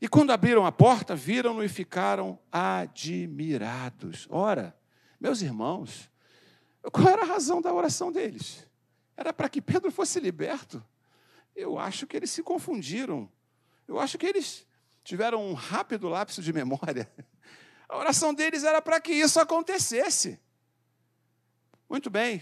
E 0.00 0.08
quando 0.08 0.30
abriram 0.30 0.64
a 0.64 0.72
porta, 0.72 1.14
viram-no 1.14 1.62
e 1.62 1.68
ficaram 1.68 2.38
admirados. 2.50 4.26
Ora, 4.30 4.74
meus 5.20 5.42
irmãos, 5.42 6.10
qual 6.90 7.08
era 7.08 7.22
a 7.22 7.26
razão 7.26 7.60
da 7.60 7.72
oração 7.72 8.10
deles? 8.10 8.66
Era 9.16 9.32
para 9.32 9.48
que 9.50 9.60
Pedro 9.60 9.90
fosse 9.92 10.18
liberto? 10.18 10.82
Eu 11.54 11.78
acho 11.78 12.06
que 12.06 12.16
eles 12.16 12.30
se 12.30 12.42
confundiram 12.42 13.30
eu 13.90 13.98
acho 13.98 14.16
que 14.16 14.24
eles 14.24 14.64
tiveram 15.02 15.44
um 15.44 15.52
rápido 15.52 16.08
lapso 16.08 16.40
de 16.40 16.52
memória. 16.52 17.10
A 17.88 17.96
oração 17.98 18.32
deles 18.32 18.62
era 18.62 18.80
para 18.80 19.00
que 19.00 19.12
isso 19.12 19.40
acontecesse. 19.40 20.38
Muito 21.88 22.08
bem. 22.08 22.40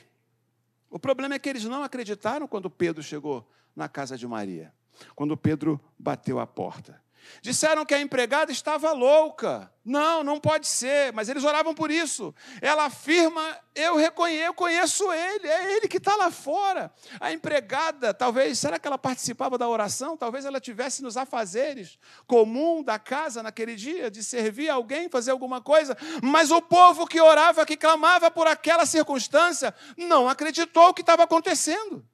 O 0.91 0.99
problema 0.99 1.35
é 1.35 1.39
que 1.39 1.49
eles 1.49 1.65
não 1.65 1.83
acreditaram 1.83 2.47
quando 2.47 2.69
Pedro 2.69 3.03
chegou 3.03 3.51
na 3.75 3.89
casa 3.89 4.15
de 4.15 4.27
Maria, 4.27 4.75
quando 5.15 5.39
Pedro 5.39 5.81
bateu 5.99 6.39
a 6.39 6.47
porta. 6.47 7.03
Disseram 7.41 7.85
que 7.85 7.95
a 7.95 8.01
empregada 8.01 8.51
estava 8.51 8.93
louca. 8.93 9.73
Não, 9.85 10.23
não 10.23 10.39
pode 10.39 10.67
ser, 10.67 11.13
mas 11.13 11.29
eles 11.29 11.45
oravam 11.45 11.75
por 11.75 11.91
isso. 11.91 12.35
Ela 12.61 12.85
afirma: 12.85 13.59
eu 13.75 13.97
reconheço, 13.97 14.45
eu 14.45 14.55
conheço 14.55 15.13
ele, 15.13 15.49
é 15.49 15.77
ele 15.77 15.89
que 15.89 15.97
está 15.97 16.15
lá 16.17 16.31
fora. 16.31 16.93
A 17.21 17.33
empregada, 17.33 18.13
talvez, 18.13 18.59
será 18.59 18.79
que 18.79 18.87
ela 18.87 18.99
participava 18.99 19.57
da 19.57 19.69
oração? 19.69 20.17
Talvez 20.17 20.45
ela 20.45 20.61
tivesse 20.61 21.03
nos 21.03 21.17
afazeres 21.17 21.99
comum 22.27 22.83
da 22.83 22.99
casa 22.99 23.43
naquele 23.43 23.77
dia, 23.77 24.11
de 24.11 24.23
servir 24.23 24.69
alguém, 24.69 25.09
fazer 25.09 25.31
alguma 25.31 25.61
coisa. 25.61 25.97
Mas 26.23 26.51
o 26.51 26.61
povo 26.61 27.07
que 27.07 27.21
orava, 27.21 27.65
que 27.65 27.77
clamava 27.77 28.31
por 28.31 28.47
aquela 28.47 28.85
circunstância, 28.85 29.75
não 29.97 30.29
acreditou 30.29 30.89
o 30.89 30.95
que 30.95 31.01
estava 31.01 31.23
acontecendo. 31.23 32.05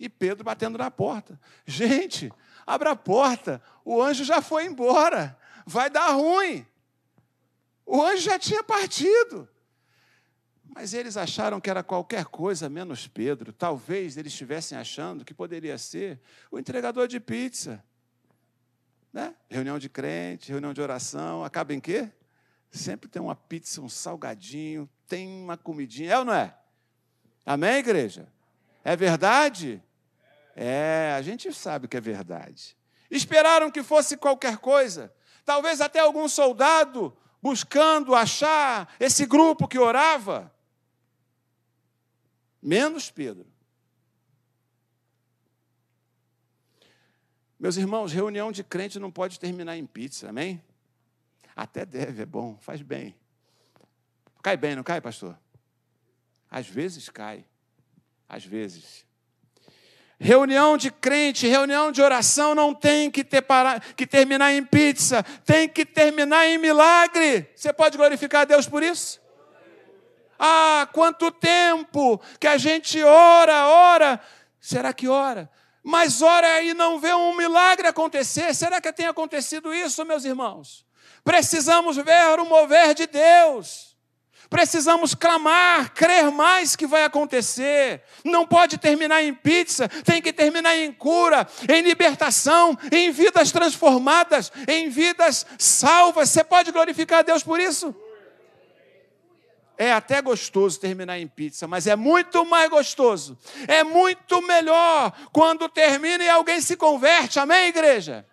E 0.00 0.08
Pedro 0.08 0.42
batendo 0.42 0.78
na 0.78 0.90
porta. 0.90 1.38
Gente, 1.66 2.32
Abra 2.70 2.92
a 2.92 2.96
porta, 2.96 3.60
o 3.84 4.00
anjo 4.00 4.22
já 4.22 4.40
foi 4.40 4.64
embora, 4.64 5.36
vai 5.66 5.90
dar 5.90 6.12
ruim. 6.12 6.64
O 7.84 8.00
anjo 8.00 8.22
já 8.22 8.38
tinha 8.38 8.62
partido. 8.62 9.48
Mas 10.72 10.94
eles 10.94 11.16
acharam 11.16 11.60
que 11.60 11.68
era 11.68 11.82
qualquer 11.82 12.26
coisa 12.26 12.68
menos 12.68 13.08
Pedro. 13.08 13.52
Talvez 13.52 14.16
eles 14.16 14.32
estivessem 14.32 14.78
achando 14.78 15.24
que 15.24 15.34
poderia 15.34 15.76
ser 15.78 16.20
o 16.48 16.60
entregador 16.60 17.08
de 17.08 17.18
pizza. 17.18 17.82
Né? 19.12 19.34
Reunião 19.48 19.76
de 19.76 19.88
crente, 19.88 20.52
reunião 20.52 20.72
de 20.72 20.80
oração, 20.80 21.44
acaba 21.44 21.74
em 21.74 21.80
quê? 21.80 22.08
Sempre 22.70 23.10
tem 23.10 23.20
uma 23.20 23.34
pizza, 23.34 23.80
um 23.80 23.88
salgadinho, 23.88 24.88
tem 25.08 25.26
uma 25.26 25.56
comidinha. 25.56 26.12
É 26.12 26.18
ou 26.20 26.24
não 26.24 26.34
é? 26.34 26.56
Amém, 27.44 27.78
igreja? 27.78 28.28
É 28.84 28.94
verdade? 28.94 29.82
É, 30.62 31.14
a 31.16 31.22
gente 31.22 31.50
sabe 31.54 31.88
que 31.88 31.96
é 31.96 32.00
verdade. 32.02 32.76
Esperaram 33.10 33.70
que 33.70 33.82
fosse 33.82 34.14
qualquer 34.14 34.58
coisa, 34.58 35.10
talvez 35.42 35.80
até 35.80 36.00
algum 36.00 36.28
soldado 36.28 37.16
buscando 37.40 38.14
achar 38.14 38.94
esse 39.00 39.24
grupo 39.24 39.66
que 39.66 39.78
orava. 39.78 40.54
Menos 42.60 43.10
Pedro. 43.10 43.50
Meus 47.58 47.78
irmãos, 47.78 48.12
reunião 48.12 48.52
de 48.52 48.62
crente 48.62 48.98
não 48.98 49.10
pode 49.10 49.40
terminar 49.40 49.78
em 49.78 49.86
pizza, 49.86 50.28
amém? 50.28 50.62
Até 51.56 51.86
deve, 51.86 52.20
é 52.20 52.26
bom, 52.26 52.58
faz 52.58 52.82
bem. 52.82 53.16
Cai 54.42 54.58
bem, 54.58 54.76
não 54.76 54.82
cai, 54.82 55.00
pastor? 55.00 55.38
Às 56.50 56.68
vezes 56.68 57.08
cai, 57.08 57.46
às 58.28 58.44
vezes. 58.44 59.08
Reunião 60.22 60.76
de 60.76 60.90
crente, 60.90 61.48
reunião 61.48 61.90
de 61.90 62.02
oração 62.02 62.54
não 62.54 62.74
tem 62.74 63.10
que, 63.10 63.24
ter 63.24 63.40
para, 63.40 63.80
que 63.80 64.06
terminar 64.06 64.52
em 64.52 64.62
pizza, 64.62 65.22
tem 65.46 65.66
que 65.66 65.86
terminar 65.86 66.46
em 66.46 66.58
milagre. 66.58 67.50
Você 67.56 67.72
pode 67.72 67.96
glorificar 67.96 68.42
a 68.42 68.44
Deus 68.44 68.68
por 68.68 68.82
isso? 68.82 69.18
Ah, 70.38 70.86
quanto 70.92 71.30
tempo 71.30 72.20
que 72.38 72.46
a 72.46 72.58
gente 72.58 73.02
ora, 73.02 73.66
ora. 73.66 74.20
Será 74.60 74.92
que 74.92 75.08
ora? 75.08 75.50
Mas 75.82 76.20
ora 76.20 76.60
e 76.60 76.74
não 76.74 77.00
vê 77.00 77.14
um 77.14 77.34
milagre 77.34 77.88
acontecer. 77.88 78.54
Será 78.54 78.78
que 78.78 78.92
tem 78.92 79.06
acontecido 79.06 79.72
isso, 79.72 80.04
meus 80.04 80.26
irmãos? 80.26 80.84
Precisamos 81.24 81.96
ver 81.96 82.38
o 82.38 82.44
mover 82.44 82.92
de 82.92 83.06
Deus. 83.06 83.89
Precisamos 84.50 85.14
clamar, 85.14 85.94
crer 85.94 86.28
mais 86.32 86.74
que 86.74 86.84
vai 86.84 87.04
acontecer. 87.04 88.02
Não 88.24 88.44
pode 88.44 88.78
terminar 88.78 89.22
em 89.22 89.32
pizza, 89.32 89.88
tem 89.88 90.20
que 90.20 90.32
terminar 90.32 90.76
em 90.76 90.92
cura, 90.92 91.46
em 91.68 91.80
libertação, 91.82 92.76
em 92.90 93.12
vidas 93.12 93.52
transformadas, 93.52 94.50
em 94.66 94.90
vidas 94.90 95.46
salvas. 95.56 96.30
Você 96.30 96.42
pode 96.42 96.72
glorificar 96.72 97.20
a 97.20 97.22
Deus 97.22 97.44
por 97.44 97.60
isso? 97.60 97.94
É 99.78 99.92
até 99.92 100.20
gostoso 100.20 100.80
terminar 100.80 101.18
em 101.18 101.28
pizza, 101.28 101.68
mas 101.68 101.86
é 101.86 101.94
muito 101.94 102.44
mais 102.44 102.68
gostoso, 102.68 103.38
é 103.66 103.82
muito 103.82 104.42
melhor 104.42 105.10
quando 105.32 105.70
termina 105.70 106.22
e 106.22 106.28
alguém 106.28 106.60
se 106.60 106.76
converte. 106.76 107.38
Amém, 107.38 107.68
igreja? 107.68 108.26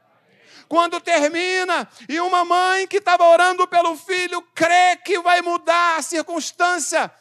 Quando 0.67 0.99
termina 0.99 1.87
e 2.07 2.19
uma 2.19 2.43
mãe 2.45 2.87
que 2.87 2.97
estava 2.97 3.23
orando 3.23 3.67
pelo 3.67 3.95
filho 3.95 4.41
crê 4.53 4.97
que 4.97 5.19
vai 5.19 5.41
mudar 5.41 5.97
a 5.97 6.01
circunstância, 6.01 7.11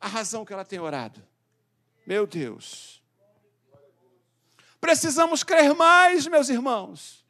a 0.00 0.08
razão 0.08 0.44
que 0.44 0.52
ela 0.52 0.64
tem 0.64 0.78
orado. 0.78 1.22
Meu 2.06 2.26
Deus. 2.26 3.02
Precisamos 4.80 5.44
crer 5.44 5.74
mais, 5.74 6.26
meus 6.26 6.48
irmãos. 6.48 7.24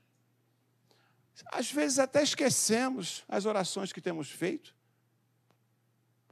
Às 1.52 1.70
vezes 1.70 1.98
até 1.98 2.22
esquecemos 2.22 3.24
as 3.28 3.44
orações 3.44 3.92
que 3.92 4.00
temos 4.00 4.30
feito. 4.30 4.74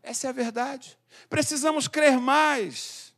Essa 0.02 0.28
é 0.28 0.30
a 0.30 0.32
verdade. 0.32 0.98
Precisamos 1.28 1.86
crer 1.86 2.18
mais. 2.18 3.14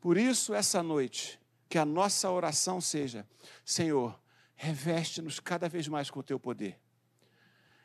Por 0.00 0.18
isso, 0.18 0.52
essa 0.52 0.82
noite, 0.82 1.40
que 1.74 1.78
a 1.78 1.84
nossa 1.84 2.30
oração 2.30 2.80
seja: 2.80 3.26
Senhor, 3.64 4.16
reveste-nos 4.54 5.40
cada 5.40 5.68
vez 5.68 5.88
mais 5.88 6.08
com 6.08 6.20
o 6.20 6.22
teu 6.22 6.38
poder. 6.38 6.80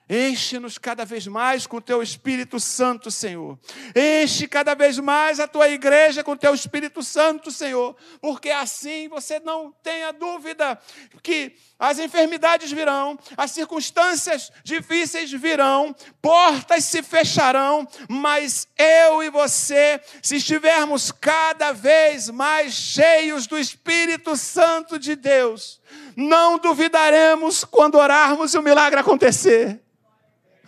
Enche-nos 0.10 0.80
cada 0.80 1.06
vez 1.06 1.28
mais 1.28 1.68
com 1.68 1.78
o 1.78 1.82
teu 1.82 2.02
Espírito 2.02 2.60
Santo, 2.60 3.12
Senhor. 3.12 3.60
Enche 3.96 4.48
cada 4.48 4.74
vez 4.74 4.98
mais 4.98 5.40
a 5.40 5.48
tua 5.48 5.70
igreja 5.70 6.24
com 6.24 6.32
o 6.32 6.38
teu 6.38 6.52
Espírito 6.52 7.04
Santo, 7.04 7.52
Senhor. 7.52 7.96
Porque 8.20 8.50
assim 8.50 9.08
você 9.08 9.40
não 9.40 9.72
tenha 9.84 10.12
dúvida 10.12 10.82
que 11.22 11.56
as 11.78 12.00
enfermidades 12.00 12.72
virão, 12.72 13.20
as 13.38 13.52
circunstâncias 13.52 14.52
difíceis 14.64 15.32
virão, 15.32 15.96
portas 16.20 16.86
se 16.86 17.04
fecharão, 17.04 17.88
mas 18.10 18.68
eu 18.78 19.22
e 19.22 19.30
você, 19.30 20.02
se 20.24 20.38
estivermos 20.38 21.12
cada 21.12 21.72
vez 21.72 22.30
mais 22.30 22.74
cheios 22.74 23.46
do 23.46 23.60
Espírito 23.60 24.36
Santo 24.36 24.98
de 24.98 25.16
Deus, 25.16 25.80
não 26.16 26.58
duvidaremos 26.58 27.64
quando 27.64 27.96
orarmos 27.96 28.56
e 28.56 28.58
o 28.58 28.64
milagre 28.64 29.00
acontecer. 29.00 29.80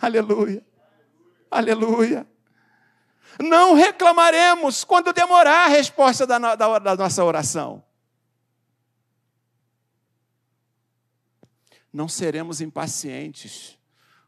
Aleluia. 0.02 0.66
Aleluia. 1.48 2.26
Não 3.40 3.74
reclamaremos 3.74 4.82
quando 4.82 5.12
demorar 5.12 5.66
a 5.66 5.68
resposta 5.68 6.26
da, 6.26 6.56
da, 6.56 6.78
da 6.80 6.96
nossa 6.96 7.24
oração. 7.24 7.84
Não 11.92 12.08
seremos 12.08 12.60
impacientes 12.60 13.78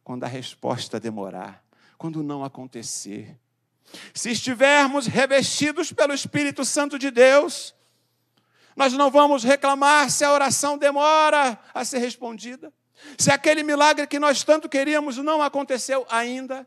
quando 0.04 0.22
a 0.22 0.28
resposta 0.28 1.00
demorar, 1.00 1.64
quando 1.98 2.22
não 2.22 2.44
acontecer. 2.44 3.36
Se 4.14 4.30
estivermos 4.30 5.08
revestidos 5.08 5.92
pelo 5.92 6.14
Espírito 6.14 6.64
Santo 6.64 7.00
de 7.00 7.10
Deus, 7.10 7.74
nós 8.76 8.92
não 8.92 9.10
vamos 9.10 9.42
reclamar 9.42 10.08
se 10.08 10.24
a 10.24 10.32
oração 10.32 10.78
demora 10.78 11.58
a 11.74 11.84
ser 11.84 11.98
respondida. 11.98 12.72
Se 13.18 13.30
aquele 13.30 13.62
milagre 13.62 14.06
que 14.06 14.18
nós 14.18 14.42
tanto 14.42 14.68
queríamos 14.68 15.16
não 15.18 15.42
aconteceu 15.42 16.06
ainda, 16.08 16.66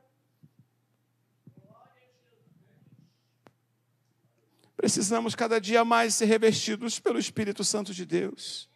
precisamos 4.76 5.36
cada 5.36 5.60
dia 5.60 5.84
mais 5.84 6.16
ser 6.16 6.26
revestidos 6.26 7.00
pelo 7.00 7.20
Espírito 7.20 7.64
Santo 7.64 7.94
de 7.94 8.06
Deus. 8.06 8.70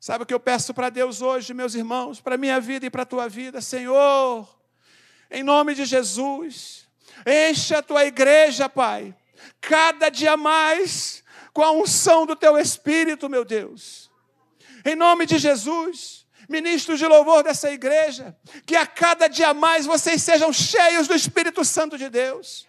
Sabe 0.00 0.24
o 0.24 0.26
que 0.26 0.32
eu 0.32 0.40
peço 0.40 0.72
para 0.72 0.88
Deus 0.88 1.20
hoje, 1.20 1.52
meus 1.52 1.74
irmãos, 1.74 2.20
para 2.20 2.38
minha 2.38 2.58
vida 2.58 2.86
e 2.86 2.90
para 2.90 3.02
a 3.02 3.06
tua 3.06 3.28
vida? 3.28 3.60
Senhor, 3.60 4.48
em 5.30 5.42
nome 5.42 5.74
de 5.74 5.84
Jesus, 5.84 6.88
enche 7.26 7.74
a 7.74 7.82
tua 7.82 8.06
igreja, 8.06 8.66
Pai, 8.66 9.14
cada 9.60 10.08
dia 10.08 10.38
mais 10.38 11.22
com 11.52 11.62
a 11.62 11.70
unção 11.70 12.24
do 12.24 12.34
teu 12.34 12.56
Espírito, 12.56 13.28
meu 13.28 13.44
Deus. 13.44 14.10
Em 14.84 14.96
nome 14.96 15.26
de 15.26 15.38
Jesus 15.38 16.19
ministros 16.50 16.98
de 16.98 17.06
louvor 17.06 17.44
dessa 17.44 17.70
igreja, 17.70 18.36
que 18.66 18.74
a 18.74 18.84
cada 18.84 19.28
dia 19.28 19.54
mais 19.54 19.86
vocês 19.86 20.20
sejam 20.20 20.52
cheios 20.52 21.06
do 21.06 21.14
Espírito 21.14 21.64
Santo 21.64 21.96
de 21.96 22.10
Deus. 22.10 22.66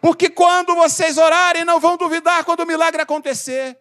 Porque 0.00 0.30
quando 0.30 0.74
vocês 0.76 1.18
orarem, 1.18 1.64
não 1.64 1.80
vão 1.80 1.96
duvidar 1.96 2.44
quando 2.44 2.60
o 2.60 2.66
milagre 2.66 3.02
acontecer. 3.02 3.76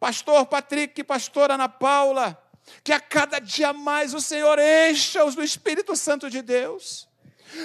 Pastor 0.00 0.44
Patrick, 0.46 1.04
pastora 1.04 1.54
Ana 1.54 1.68
Paula, 1.68 2.36
que 2.82 2.92
a 2.92 2.98
cada 2.98 3.38
dia 3.38 3.72
mais 3.72 4.12
o 4.12 4.20
Senhor 4.20 4.58
encha-os 4.58 5.36
do 5.36 5.42
Espírito 5.42 5.94
Santo 5.94 6.28
de 6.28 6.42
Deus, 6.42 7.08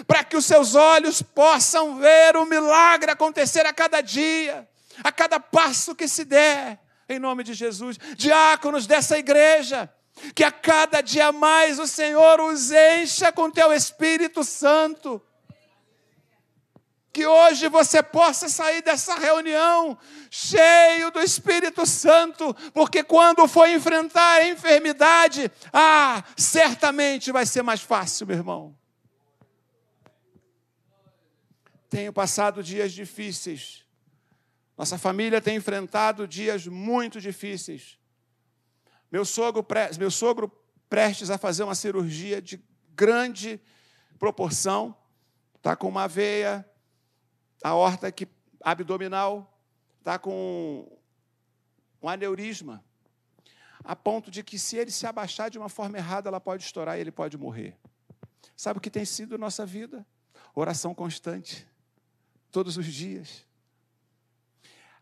para 0.06 0.24
que 0.24 0.38
os 0.38 0.46
seus 0.46 0.76
olhos 0.76 1.24
possam 1.24 1.98
ver 1.98 2.38
o 2.38 2.46
milagre 2.46 3.10
acontecer 3.10 3.66
a 3.66 3.74
cada 3.74 4.02
dia, 4.02 4.70
a 5.04 5.12
cada 5.12 5.40
passo 5.40 5.96
que 5.96 6.08
se 6.08 6.24
der 6.24 6.80
em 7.10 7.20
nome 7.20 7.44
de 7.44 7.54
Jesus. 7.54 7.98
Diáconos 8.16 8.86
dessa 8.86 9.18
igreja, 9.18 9.92
que 10.34 10.44
a 10.44 10.52
cada 10.52 11.02
dia 11.02 11.32
mais 11.32 11.80
o 11.80 11.88
Senhor 11.88 12.40
os 12.42 12.72
encha 12.72 13.32
com 13.32 13.52
teu 13.52 13.72
Espírito 13.72 14.44
Santo. 14.44 15.22
Que 17.14 17.26
hoje 17.26 17.68
você 17.68 18.04
possa 18.04 18.48
sair 18.48 18.84
dessa 18.84 19.16
reunião 19.16 19.98
cheio 20.30 21.10
do 21.10 21.20
Espírito 21.20 21.86
Santo, 21.86 22.54
porque 22.74 23.04
quando 23.04 23.48
for 23.48 23.68
enfrentar 23.68 24.42
a 24.42 24.48
enfermidade, 24.48 25.52
ah, 25.74 26.24
certamente 26.36 27.32
vai 27.32 27.46
ser 27.46 27.64
mais 27.64 27.82
fácil, 27.82 28.28
meu 28.28 28.38
irmão. 28.38 28.78
Tenho 31.90 32.12
passado 32.12 32.62
dias 32.62 32.92
difíceis 32.92 33.87
nossa 34.78 34.98
família 34.98 35.42
tem 35.42 35.56
enfrentado 35.56 36.28
dias 36.28 36.68
muito 36.68 37.20
difíceis. 37.20 37.98
Meu 39.12 39.26
sogro, 39.26 39.66
meu 39.98 40.12
sogro 40.12 40.50
prestes 40.88 41.32
a 41.32 41.38
fazer 41.38 41.64
uma 41.64 41.74
cirurgia 41.74 42.42
de 42.42 42.64
grande 42.94 43.60
proporção, 44.20 44.96
está 45.56 45.76
com 45.76 45.88
uma 45.88 46.08
veia, 46.08 46.68
a 47.64 47.74
horta 47.74 48.12
que, 48.12 48.28
abdominal, 48.62 49.60
está 50.00 50.20
com 50.20 50.88
um 52.02 52.08
aneurisma, 52.08 52.84
a 53.84 53.96
ponto 53.96 54.30
de 54.30 54.44
que 54.44 54.60
se 54.60 54.78
ele 54.78 54.92
se 54.92 55.08
abaixar 55.08 55.50
de 55.50 55.58
uma 55.58 55.70
forma 55.70 55.98
errada, 55.98 56.30
ela 56.30 56.40
pode 56.40 56.64
estourar 56.64 56.98
e 56.98 57.02
ele 57.02 57.12
pode 57.12 57.38
morrer. 57.38 57.76
Sabe 58.56 58.78
o 58.78 58.82
que 58.82 58.90
tem 58.90 59.06
sido 59.06 59.38
nossa 59.38 59.66
vida? 59.66 60.06
Oração 60.54 60.94
constante, 60.94 61.68
todos 62.52 62.78
os 62.78 62.86
dias. 62.86 63.47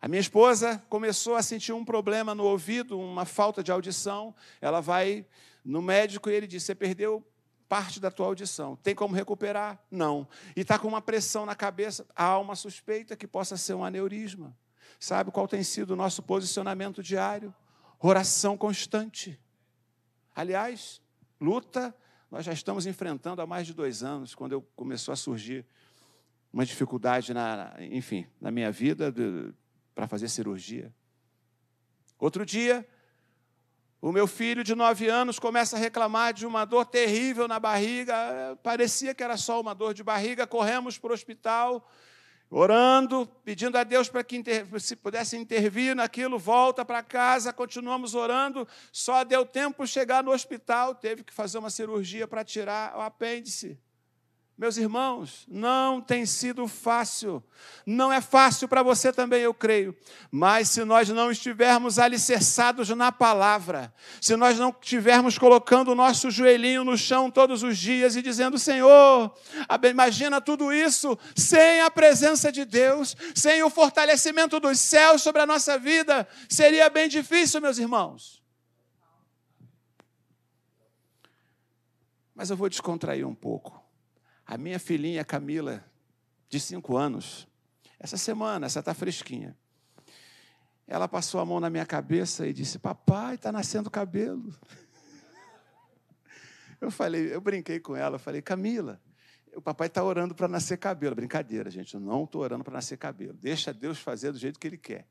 A 0.06 0.08
minha 0.08 0.22
esposa 0.22 0.80
começou 0.88 1.34
a 1.34 1.41
sentir 1.41 1.74
um 1.74 1.84
problema 1.84 2.36
no 2.36 2.44
ouvido, 2.44 3.00
uma 3.00 3.26
falta 3.26 3.63
de 3.63 3.72
audição. 3.72 4.36
Ela 4.62 4.80
vai 4.80 5.26
no 5.63 5.82
médico 5.82 6.30
e 6.30 6.34
ele 6.36 6.46
diz: 6.46 6.62
Você 6.62 6.76
perdeu 6.76 7.26
parte 7.68 8.00
da 8.00 8.12
tua 8.12 8.28
audição. 8.28 8.76
Tem 8.76 8.94
como 8.94 9.15
recuperar? 9.15 9.84
Não. 9.89 10.28
E 10.56 10.62
está 10.62 10.78
com 10.78 10.88
uma 10.88 11.02
pressão 11.02 11.44
na 11.44 11.56
cabeça. 11.56 12.06
Há 12.15 12.38
uma 12.38 12.56
suspeita 12.56 13.15
que 13.15 13.26
possa 13.26 13.58
ser 13.58 13.74
um 13.74 13.84
aneurisma. 13.84 14.56
Sabe 15.00 15.32
qual 15.32 15.48
tem 15.48 15.63
sido 15.63 15.94
o 15.94 15.96
nosso 15.96 16.22
posicionamento 16.22 17.02
diário? 17.02 17.52
Oração 18.00 18.56
constante. 18.56 19.39
Aliás, 20.36 21.02
luta 21.41 21.96
nós 22.30 22.46
já 22.46 22.54
estamos 22.54 22.86
enfrentando 22.86 23.41
há 23.41 23.48
mais 23.48 23.65
de 23.65 23.74
dois 23.74 24.04
anos, 24.04 24.36
quando 24.36 24.52
eu 24.52 24.62
começou 24.76 25.13
a 25.13 25.15
surgir 25.15 25.65
uma 26.54 26.63
dificuldade 26.63 27.34
na, 27.34 27.74
enfim, 27.80 28.28
na 28.39 28.52
minha 28.52 28.72
vida, 28.72 29.12
para 29.95 30.08
fazer 30.08 30.27
cirurgia. 30.27 30.93
Outro 32.19 32.45
dia, 32.45 32.86
o 34.01 34.12
meu 34.12 34.27
filho 34.27 34.63
de 34.63 34.75
nove 34.75 35.08
anos 35.08 35.39
começa 35.39 35.77
a 35.77 35.79
reclamar 35.79 36.34
de 36.34 36.45
uma 36.45 36.65
dor 36.65 36.86
terrível 36.86 37.47
na 37.47 37.60
barriga. 37.60 38.15
Parecia 38.62 39.15
que 39.15 39.23
era 39.23 39.38
só 39.38 39.60
uma 39.60 39.73
dor 39.73 39.93
de 39.93 40.03
barriga. 40.03 40.45
Corremos 40.45 40.97
para 40.97 41.12
o 41.12 41.13
hospital, 41.13 41.89
orando, 42.49 43.25
pedindo 43.43 43.77
a 43.77 43.84
Deus 43.84 44.08
para 44.08 44.23
que 44.23 44.43
se 44.79 44.95
pudesse 44.95 45.38
intervir 45.38 45.95
naquilo. 45.95 46.38
Volta 46.38 46.86
para 46.86 47.01
casa, 47.01 47.51
continuamos 47.51 48.13
orando. 48.13 48.67
Só 48.91 49.23
deu 49.23 49.45
tempo 49.45 49.88
chegar 49.88 50.23
no 50.23 50.31
hospital. 50.31 50.93
Teve 50.93 51.23
que 51.23 51.34
fazer 51.34 51.58
uma 51.58 51.69
cirurgia 51.69 52.27
para 52.27 52.43
tirar 52.43 52.95
o 52.97 53.01
apêndice. 53.01 53.79
Meus 54.58 54.78
irmãos, 54.78 55.44
não 55.50 56.00
tem 56.00 56.26
sido 56.26 56.65
fácil. 56.65 57.44
Não 57.86 58.12
é 58.12 58.22
fácil 58.22 58.70
para 58.70 58.82
você 58.82 59.12
também, 59.12 59.41
eu 59.41 59.54
creio. 59.54 59.94
Mas 60.32 60.70
se 60.70 60.86
nós 60.86 61.10
não 61.10 61.30
estivermos 61.30 62.00
alicerçados 62.00 62.88
na 62.91 63.12
palavra, 63.12 63.94
se 64.22 64.34
nós 64.38 64.58
não 64.58 64.74
estivermos 64.82 65.38
colocando 65.38 65.91
o 65.91 65.96
nosso 65.96 66.32
joelhinho 66.32 66.86
no 66.86 66.98
chão 66.98 67.30
todos 67.30 67.63
os 67.63 67.78
dias 67.78 68.15
e 68.15 68.22
dizendo: 68.22 68.58
Senhor, 68.58 69.38
imagina 69.89 70.39
tudo 70.39 70.72
isso 70.72 71.20
sem 71.36 71.82
a 71.82 71.91
presença 71.91 72.50
de 72.50 72.63
Deus, 72.63 73.13
sem 73.36 73.62
o 73.62 73.70
fortalecimento 73.70 74.58
dos 74.58 74.80
céus 74.80 75.22
sobre 75.22 75.41
a 75.41 75.46
nossa 75.46 75.78
vida, 75.78 76.26
seria 76.48 76.89
bem 76.89 77.10
difícil, 77.10 77.60
meus 77.60 77.78
irmãos. 77.78 78.41
Mas 82.34 82.50
eu 82.50 82.56
vou 82.56 82.70
descontrair 82.70 83.28
um 83.28 83.36
pouco. 83.36 83.85
A 84.45 84.58
minha 84.58 84.79
filhinha 84.79 85.25
Camila, 85.25 85.84
de 86.47 86.60
cinco 86.60 86.95
anos, 86.95 87.47
essa 87.99 88.17
semana, 88.17 88.67
essa 88.67 88.79
está 88.79 88.93
fresquinha. 88.93 89.58
Ela 90.88 91.08
passou 91.08 91.41
a 91.41 91.45
mão 91.45 91.60
na 91.60 91.69
minha 91.69 91.86
cabeça 91.86 92.47
e 92.47 92.53
disse: 92.53 92.77
Papai, 92.77 93.36
está 93.36 93.51
nascendo 93.51 93.89
cabelo. 93.89 94.53
Eu 96.80 96.91
falei, 96.91 97.34
eu 97.34 97.41
brinquei 97.41 97.80
com 97.80 97.95
ela, 97.95 98.20
falei, 98.20 98.41
Camila, 98.41 99.01
o 99.55 99.61
papai 99.61 99.88
está 99.88 100.03
orando 100.03 100.36
para 100.36 100.47
nascer 100.47 100.78
cabelo. 100.78 101.15
Brincadeira, 101.15 101.72
gente, 101.72 101.95
eu 101.95 101.99
não 101.99 102.26
estou 102.26 102.41
orando 102.41 102.63
para 102.63 102.74
nascer 102.74 102.97
cabelo. 102.97 103.34
Deixa 103.34 103.74
Deus 103.74 103.97
fazer 103.97 104.32
do 104.32 104.38
jeito 104.38 104.59
que 104.59 104.67
Ele 104.67 104.78
quer. 104.78 105.07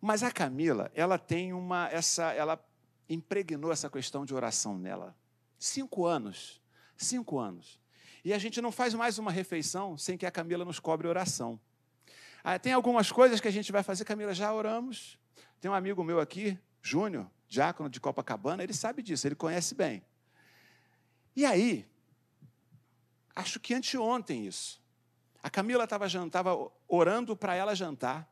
Mas 0.00 0.22
a 0.22 0.30
Camila, 0.30 0.90
ela 0.94 1.16
tem 1.16 1.54
uma, 1.54 1.88
essa, 1.88 2.32
ela 2.32 2.62
impregnou 3.08 3.72
essa 3.72 3.88
questão 3.88 4.26
de 4.26 4.34
oração 4.34 4.76
nela. 4.76 5.16
Cinco 5.58 6.04
anos, 6.04 6.60
cinco 6.96 7.38
anos. 7.38 7.80
E 8.24 8.32
a 8.32 8.38
gente 8.38 8.62
não 8.62 8.72
faz 8.72 8.94
mais 8.94 9.18
uma 9.18 9.30
refeição 9.30 9.98
sem 9.98 10.16
que 10.16 10.24
a 10.24 10.30
Camila 10.30 10.64
nos 10.64 10.80
cobre 10.80 11.06
oração. 11.06 11.60
Ah, 12.42 12.58
tem 12.58 12.72
algumas 12.72 13.12
coisas 13.12 13.38
que 13.38 13.46
a 13.46 13.50
gente 13.50 13.70
vai 13.70 13.82
fazer, 13.82 14.06
Camila, 14.06 14.32
já 14.32 14.52
oramos. 14.52 15.18
Tem 15.60 15.70
um 15.70 15.74
amigo 15.74 16.02
meu 16.02 16.18
aqui, 16.18 16.58
Júnior, 16.82 17.30
diácono 17.46 17.90
de 17.90 18.00
Copacabana, 18.00 18.62
ele 18.62 18.72
sabe 18.72 19.02
disso, 19.02 19.26
ele 19.26 19.34
conhece 19.34 19.74
bem. 19.74 20.02
E 21.36 21.44
aí, 21.44 21.86
acho 23.36 23.60
que 23.60 23.74
anteontem 23.74 24.46
isso. 24.46 24.82
A 25.42 25.50
Camila 25.50 25.84
estava 25.84 26.06
orando 26.88 27.36
para 27.36 27.54
ela 27.54 27.74
jantar. 27.74 28.26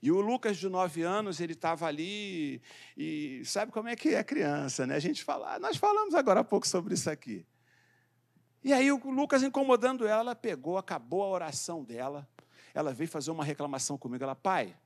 E 0.00 0.10
o 0.10 0.20
Lucas, 0.20 0.56
de 0.56 0.68
nove 0.70 1.02
anos, 1.02 1.40
ele 1.40 1.52
estava 1.52 1.86
ali 1.86 2.62
e 2.96 3.42
sabe 3.44 3.70
como 3.70 3.88
é 3.88 3.96
que 3.96 4.14
é 4.14 4.24
criança, 4.24 4.86
né? 4.86 4.94
A 4.94 5.00
gente 5.00 5.22
fala, 5.22 5.54
ah, 5.54 5.58
nós 5.58 5.76
falamos 5.76 6.14
agora 6.14 6.40
há 6.40 6.44
pouco 6.44 6.66
sobre 6.66 6.94
isso 6.94 7.10
aqui. 7.10 7.44
E 8.66 8.72
aí 8.72 8.90
o 8.90 8.96
Lucas 9.12 9.44
incomodando 9.44 10.08
ela, 10.08 10.22
ela 10.22 10.34
pegou, 10.34 10.76
acabou 10.76 11.22
a 11.22 11.28
oração 11.28 11.84
dela. 11.84 12.28
Ela 12.74 12.92
veio 12.92 13.08
fazer 13.08 13.30
uma 13.30 13.44
reclamação 13.44 13.96
comigo. 13.96 14.24
Ela, 14.24 14.34
pai, 14.34 14.76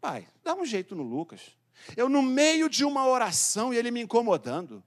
pai, 0.00 0.28
dá 0.44 0.54
um 0.54 0.64
jeito 0.64 0.94
no 0.94 1.02
Lucas. 1.02 1.58
Eu 1.96 2.08
no 2.08 2.22
meio 2.22 2.70
de 2.70 2.84
uma 2.84 3.04
oração 3.08 3.74
e 3.74 3.76
ele 3.76 3.90
me 3.90 4.00
incomodando. 4.00 4.80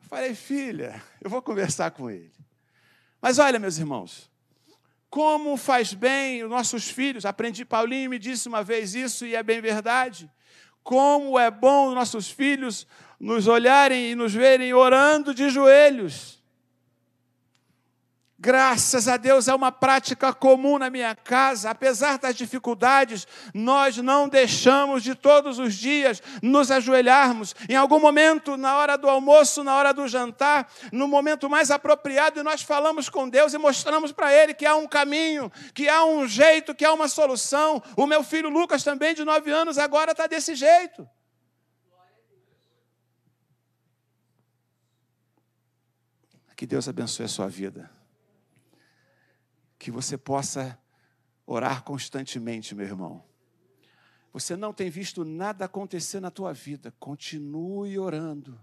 Falei, 0.00 0.34
filha, 0.34 1.00
eu 1.20 1.30
vou 1.30 1.40
conversar 1.40 1.92
com 1.92 2.10
ele. 2.10 2.32
Mas 3.22 3.38
olha, 3.38 3.60
meus 3.60 3.78
irmãos, 3.78 4.28
como 5.08 5.56
faz 5.56 5.94
bem 5.94 6.42
os 6.42 6.50
nossos 6.50 6.90
filhos. 6.90 7.24
Aprendi, 7.24 7.64
Paulinho 7.64 8.10
me 8.10 8.18
disse 8.18 8.48
uma 8.48 8.64
vez 8.64 8.96
isso 8.96 9.24
e 9.24 9.36
é 9.36 9.44
bem 9.44 9.60
verdade. 9.60 10.28
Como 10.82 11.38
é 11.38 11.52
bom 11.52 11.90
os 11.90 11.94
nossos 11.94 12.28
filhos 12.28 12.84
nos 13.20 13.46
olharem 13.46 14.12
e 14.12 14.14
nos 14.14 14.32
verem 14.32 14.72
orando 14.72 15.34
de 15.34 15.50
joelhos. 15.50 16.40
Graças 18.42 19.06
a 19.06 19.18
Deus 19.18 19.48
é 19.48 19.54
uma 19.54 19.70
prática 19.70 20.32
comum 20.32 20.78
na 20.78 20.88
minha 20.88 21.14
casa. 21.14 21.68
Apesar 21.68 22.16
das 22.16 22.34
dificuldades, 22.34 23.28
nós 23.52 23.98
não 23.98 24.30
deixamos 24.30 25.02
de 25.02 25.14
todos 25.14 25.58
os 25.58 25.74
dias 25.74 26.22
nos 26.42 26.70
ajoelharmos. 26.70 27.54
Em 27.68 27.76
algum 27.76 28.00
momento, 28.00 28.56
na 28.56 28.78
hora 28.78 28.96
do 28.96 29.10
almoço, 29.10 29.62
na 29.62 29.76
hora 29.76 29.92
do 29.92 30.08
jantar, 30.08 30.66
no 30.90 31.06
momento 31.06 31.50
mais 31.50 31.70
apropriado, 31.70 32.42
nós 32.42 32.62
falamos 32.62 33.10
com 33.10 33.28
Deus 33.28 33.52
e 33.52 33.58
mostramos 33.58 34.10
para 34.10 34.32
Ele 34.32 34.54
que 34.54 34.64
há 34.64 34.74
um 34.74 34.88
caminho, 34.88 35.52
que 35.74 35.86
há 35.86 36.02
um 36.06 36.26
jeito, 36.26 36.74
que 36.74 36.86
há 36.86 36.94
uma 36.94 37.08
solução. 37.08 37.82
O 37.94 38.06
meu 38.06 38.24
filho 38.24 38.48
Lucas, 38.48 38.82
também 38.82 39.14
de 39.14 39.22
nove 39.22 39.50
anos, 39.50 39.76
agora 39.76 40.12
está 40.12 40.26
desse 40.26 40.54
jeito. 40.54 41.06
Que 46.60 46.66
Deus 46.66 46.86
abençoe 46.86 47.24
a 47.24 47.28
sua 47.28 47.48
vida 47.48 47.90
que 49.78 49.90
você 49.90 50.18
possa 50.18 50.78
orar 51.46 51.82
constantemente, 51.82 52.74
meu 52.74 52.84
irmão. 52.84 53.24
Você 54.30 54.54
não 54.58 54.70
tem 54.70 54.90
visto 54.90 55.24
nada 55.24 55.64
acontecer 55.64 56.20
na 56.20 56.30
tua 56.30 56.52
vida, 56.52 56.92
continue 57.00 57.98
orando. 57.98 58.62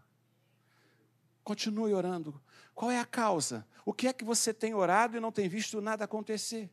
Continue 1.44 1.92
orando. 1.92 2.40
Qual 2.76 2.92
é 2.92 3.00
a 3.00 3.04
causa? 3.04 3.68
O 3.84 3.92
que 3.92 4.08
é 4.08 4.14
que 4.14 4.24
você 4.24 4.54
tem 4.54 4.76
orado 4.76 5.18
e 5.18 5.20
não 5.20 5.32
tem 5.32 5.50
visto 5.50 5.82
nada 5.82 6.06
acontecer? 6.06 6.70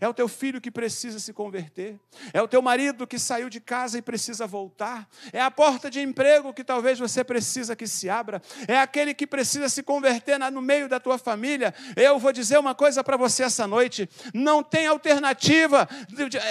É 0.00 0.08
o 0.08 0.14
teu 0.14 0.28
filho 0.28 0.60
que 0.60 0.70
precisa 0.70 1.18
se 1.18 1.32
converter. 1.32 1.98
É 2.32 2.40
o 2.42 2.48
teu 2.48 2.62
marido 2.62 3.06
que 3.06 3.18
saiu 3.18 3.48
de 3.48 3.60
casa 3.60 3.98
e 3.98 4.02
precisa 4.02 4.46
voltar. 4.46 5.08
É 5.32 5.40
a 5.40 5.50
porta 5.50 5.90
de 5.90 6.00
emprego 6.00 6.52
que 6.52 6.64
talvez 6.64 6.98
você 6.98 7.22
precisa 7.24 7.76
que 7.76 7.86
se 7.86 8.08
abra. 8.08 8.42
É 8.66 8.78
aquele 8.78 9.14
que 9.14 9.26
precisa 9.26 9.68
se 9.68 9.82
converter 9.82 10.38
no 10.50 10.62
meio 10.62 10.88
da 10.88 10.98
tua 10.98 11.18
família. 11.18 11.74
Eu 11.96 12.18
vou 12.18 12.32
dizer 12.32 12.58
uma 12.58 12.74
coisa 12.74 13.02
para 13.04 13.16
você 13.16 13.44
essa 13.44 13.66
noite: 13.66 14.08
não 14.34 14.62
tem 14.62 14.86
alternativa, 14.86 15.88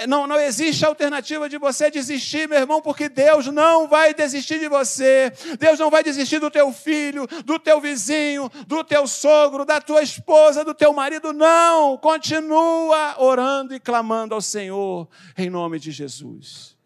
não, 0.08 0.26
não 0.26 0.38
existe 0.38 0.84
alternativa 0.84 1.48
de 1.48 1.58
você 1.58 1.90
desistir, 1.90 2.48
meu 2.48 2.58
irmão, 2.58 2.80
porque 2.80 3.08
Deus 3.08 3.46
não 3.46 3.88
vai 3.88 4.14
desistir 4.14 4.58
de 4.58 4.68
você. 4.68 5.32
Deus 5.58 5.78
não 5.78 5.90
vai 5.90 6.02
desistir 6.02 6.38
do 6.38 6.50
teu 6.50 6.72
filho, 6.72 7.26
do 7.44 7.58
teu 7.58 7.80
vizinho, 7.80 8.50
do 8.66 8.82
teu 8.84 9.06
sogro, 9.06 9.64
da 9.64 9.80
tua 9.80 10.02
esposa, 10.02 10.64
do 10.64 10.74
teu 10.74 10.92
marido. 10.92 11.32
Não, 11.32 11.96
continua 11.96 13.21
orando 13.22 13.74
e 13.74 13.80
clamando 13.80 14.34
ao 14.34 14.40
Senhor 14.40 15.08
em 15.36 15.48
nome 15.48 15.78
de 15.78 15.90
Jesus. 15.90 16.76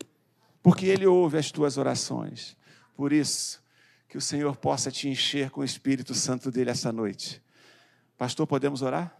Porque 0.62 0.86
Ele 0.86 1.06
ouve 1.06 1.38
as 1.38 1.50
tuas 1.50 1.78
orações. 1.78 2.56
Por 2.94 3.12
isso, 3.12 3.62
que 4.08 4.18
o 4.18 4.20
Senhor 4.20 4.56
possa 4.56 4.90
te 4.90 5.08
encher 5.08 5.50
com 5.50 5.60
o 5.60 5.64
Espírito 5.64 6.14
Santo 6.14 6.50
dele 6.50 6.70
essa 6.70 6.92
noite. 6.92 7.42
Pastor, 8.16 8.46
podemos 8.46 8.82
orar? 8.82 9.16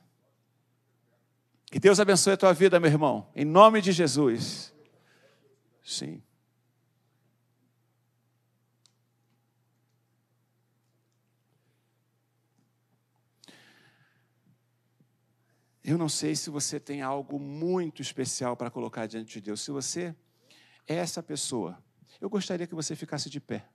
Que 1.71 1.79
Deus 1.79 2.01
abençoe 2.01 2.35
a 2.35 2.37
tua 2.37 2.53
vida, 2.53 2.79
meu 2.79 2.91
irmão, 2.91 3.29
em 3.35 3.45
nome 3.45 3.81
de 3.81 3.93
Jesus. 3.93 4.73
Sim. 5.85 6.23
Eu 15.87 15.97
não 15.97 16.09
sei 16.09 16.35
se 16.35 16.51
você 16.51 16.81
tem 16.81 17.01
algo 17.01 17.39
muito 17.39 18.03
especial 18.03 18.57
para 18.57 18.69
colocar 18.69 19.07
diante 19.07 19.35
de 19.35 19.41
Deus. 19.41 19.61
Se 19.61 19.71
você 19.71 20.13
é 20.85 20.97
essa 20.97 21.23
pessoa, 21.23 21.79
eu 22.21 22.29
gostaria 22.29 22.67
que 22.67 22.75
você 22.75 22.97
ficasse 22.97 23.31
de 23.31 23.39
pé. 23.39 23.69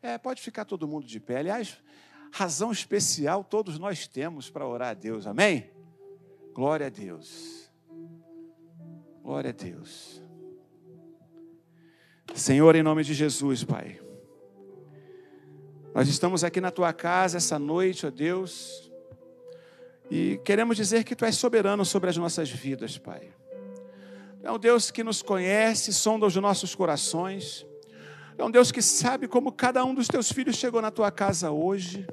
É, 0.00 0.16
pode 0.18 0.40
ficar 0.40 0.64
todo 0.64 0.86
mundo 0.86 1.04
de 1.04 1.18
pé. 1.18 1.38
Aliás, 1.38 1.82
razão 2.30 2.70
especial 2.70 3.42
todos 3.42 3.76
nós 3.76 4.06
temos 4.06 4.48
para 4.48 4.64
orar 4.68 4.90
a 4.90 4.94
Deus. 4.94 5.26
Amém? 5.26 5.68
Glória 6.54 6.86
a 6.86 6.90
Deus. 6.90 7.68
Glória 9.20 9.50
a 9.50 9.52
Deus. 9.52 10.22
Senhor, 12.36 12.76
em 12.76 12.84
nome 12.84 13.02
de 13.02 13.14
Jesus, 13.14 13.64
Pai. 13.64 14.00
Nós 15.92 16.06
estamos 16.06 16.44
aqui 16.44 16.60
na 16.60 16.70
tua 16.70 16.92
casa 16.92 17.38
essa 17.38 17.58
noite, 17.58 18.06
ó 18.06 18.10
Deus 18.10 18.86
e 20.10 20.40
queremos 20.44 20.76
dizer 20.76 21.04
que 21.04 21.16
Tu 21.16 21.24
és 21.24 21.36
soberano 21.36 21.84
sobre 21.84 22.10
as 22.10 22.16
nossas 22.16 22.48
vidas, 22.50 22.96
Pai. 22.96 23.28
É 24.42 24.50
um 24.50 24.58
Deus 24.58 24.90
que 24.90 25.02
nos 25.02 25.22
conhece, 25.22 25.92
sonda 25.92 26.26
os 26.26 26.36
nossos 26.36 26.74
corações. 26.74 27.66
É 28.38 28.44
um 28.44 28.50
Deus 28.50 28.70
que 28.70 28.80
sabe 28.80 29.26
como 29.26 29.50
cada 29.50 29.84
um 29.84 29.92
dos 29.92 30.06
teus 30.06 30.30
filhos 30.30 30.56
chegou 30.56 30.80
na 30.80 30.90
tua 30.90 31.10
casa 31.10 31.50
hoje. 31.50 32.06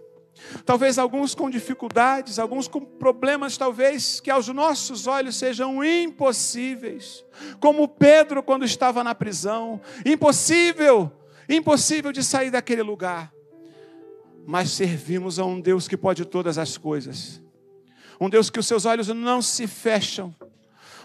Talvez 0.66 0.98
alguns 0.98 1.36
com 1.36 1.48
dificuldades, 1.48 2.40
alguns 2.40 2.68
com 2.68 2.82
problemas, 2.82 3.56
talvez 3.56 4.20
que 4.20 4.32
aos 4.32 4.48
nossos 4.48 5.06
olhos 5.06 5.36
sejam 5.36 5.84
impossíveis. 5.84 7.24
Como 7.60 7.88
Pedro 7.88 8.42
quando 8.42 8.66
estava 8.66 9.04
na 9.04 9.14
prisão. 9.14 9.80
Impossível, 10.04 11.12
impossível 11.48 12.12
de 12.12 12.24
sair 12.24 12.50
daquele 12.50 12.82
lugar. 12.82 13.32
Mas 14.44 14.72
servimos 14.72 15.38
a 15.38 15.46
um 15.46 15.62
Deus 15.62 15.88
que 15.88 15.96
pode 15.96 16.26
todas 16.26 16.58
as 16.58 16.80
coisas 16.80 17.44
um 18.24 18.30
Deus 18.30 18.50
que 18.50 18.58
os 18.58 18.66
seus 18.66 18.86
olhos 18.86 19.10
não 19.10 19.42
se 19.42 19.68
fecham, 19.68 20.34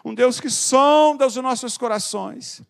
um 0.04 0.14
Deus 0.14 0.38
que 0.38 0.48
sonda 0.48 1.26
os 1.26 1.34
nossos 1.34 1.76
corações. 1.76 2.62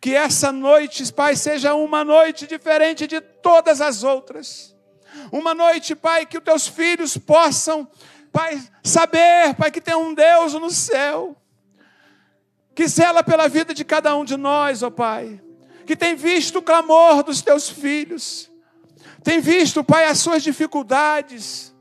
Que 0.00 0.16
essa 0.16 0.50
noite, 0.50 1.12
Pai, 1.12 1.36
seja 1.36 1.74
uma 1.74 2.02
noite 2.02 2.44
diferente 2.44 3.06
de 3.06 3.20
todas 3.20 3.80
as 3.80 4.02
outras. 4.02 4.74
Uma 5.30 5.54
noite, 5.54 5.94
Pai, 5.94 6.26
que 6.26 6.36
os 6.36 6.42
teus 6.42 6.66
filhos 6.66 7.16
possam, 7.16 7.88
Pai, 8.32 8.60
saber, 8.82 9.54
Pai, 9.54 9.70
que 9.70 9.80
tem 9.80 9.94
um 9.94 10.12
Deus 10.12 10.54
no 10.54 10.70
céu, 10.70 11.36
que 12.74 12.88
zela 12.88 13.22
pela 13.22 13.48
vida 13.48 13.72
de 13.72 13.84
cada 13.84 14.16
um 14.16 14.24
de 14.24 14.36
nós, 14.36 14.82
ó 14.82 14.90
Pai, 14.90 15.40
que 15.86 15.94
tem 15.94 16.16
visto 16.16 16.58
o 16.58 16.62
clamor 16.62 17.22
dos 17.22 17.42
teus 17.42 17.68
filhos, 17.68 18.50
tem 19.22 19.38
visto, 19.38 19.84
Pai, 19.84 20.06
as 20.06 20.18
suas 20.18 20.42
dificuldades, 20.42 21.73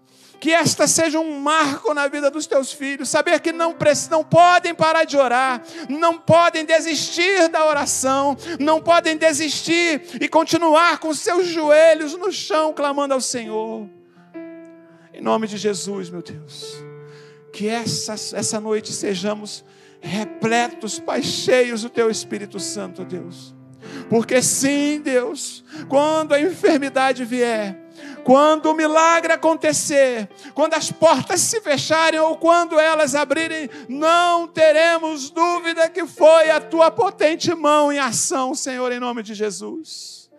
que 0.44 0.52
esta 0.52 0.88
seja 0.88 1.22
um 1.22 1.39
marco 1.39 1.94
na 1.94 2.10
vida 2.10 2.30
dos 2.30 2.46
teus 2.46 2.74
filhos, 2.74 3.08
saber 3.08 3.39
que 3.39 3.54
não, 3.54 3.74
não 4.12 4.26
podem 4.26 4.76
parar 4.76 5.06
de 5.06 5.16
orar, 5.16 5.64
não 5.88 6.20
podem 6.20 6.66
desistir 6.66 7.48
da 7.48 7.66
oração, 7.66 8.36
não 8.60 8.82
podem 8.82 9.16
desistir 9.16 10.02
e 10.20 10.28
continuar 10.28 10.98
com 10.98 11.14
seus 11.14 11.48
joelhos 11.48 12.18
no 12.18 12.30
chão 12.30 12.74
clamando 12.74 13.14
ao 13.14 13.22
Senhor. 13.22 13.88
Em 15.14 15.22
nome 15.22 15.48
de 15.48 15.56
Jesus, 15.56 16.10
meu 16.10 16.22
Deus, 16.22 16.76
que 17.54 17.70
essa, 17.70 18.12
essa 18.38 18.60
noite 18.60 18.91
sejamos 18.91 19.64
repletos, 20.02 21.00
Pai, 21.00 21.24
cheios 21.24 21.84
do 21.84 21.89
Teu 21.89 22.12
Espírito 22.12 22.60
Santo, 22.60 23.06
Deus. 23.06 23.56
Porque 24.10 24.41
sim, 24.41 25.00
Deus, 25.00 25.64
quando 25.88 26.34
a 26.34 26.41
enfermidade 26.41 27.24
vier, 27.24 27.83
quando 28.24 28.68
o 28.68 28.74
milagre 28.74 29.34
acontecer, 29.34 30.30
quando 30.54 30.74
as 30.74 30.92
portas 30.92 31.42
se 31.42 31.62
fecharem 31.62 32.20
ou 32.20 32.38
quando 32.38 32.80
elas 32.80 33.16
abrirem, 33.16 33.70
não 33.88 34.48
teremos 34.48 35.30
dúvida 35.30 35.90
que 35.90 36.06
foi 36.06 36.50
a 36.50 36.60
tua 36.60 36.90
potente 36.90 37.54
mão 37.54 37.92
em 37.92 38.00
ação, 38.00 38.56
Senhor, 38.56 38.92
em 38.92 39.00
nome 39.00 39.24
de 39.24 39.34
Jesus. 39.34 40.30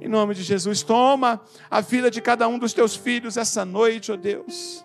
Em 0.00 0.08
nome 0.08 0.34
de 0.34 0.42
Jesus, 0.42 0.82
toma 0.82 1.40
a 1.70 1.80
vida 1.80 2.10
de 2.10 2.20
cada 2.20 2.46
um 2.46 2.58
dos 2.58 2.74
teus 2.74 2.94
filhos 2.94 3.38
essa 3.38 3.64
noite, 3.64 4.12
ó 4.12 4.14
oh 4.14 4.18
Deus. 4.18 4.84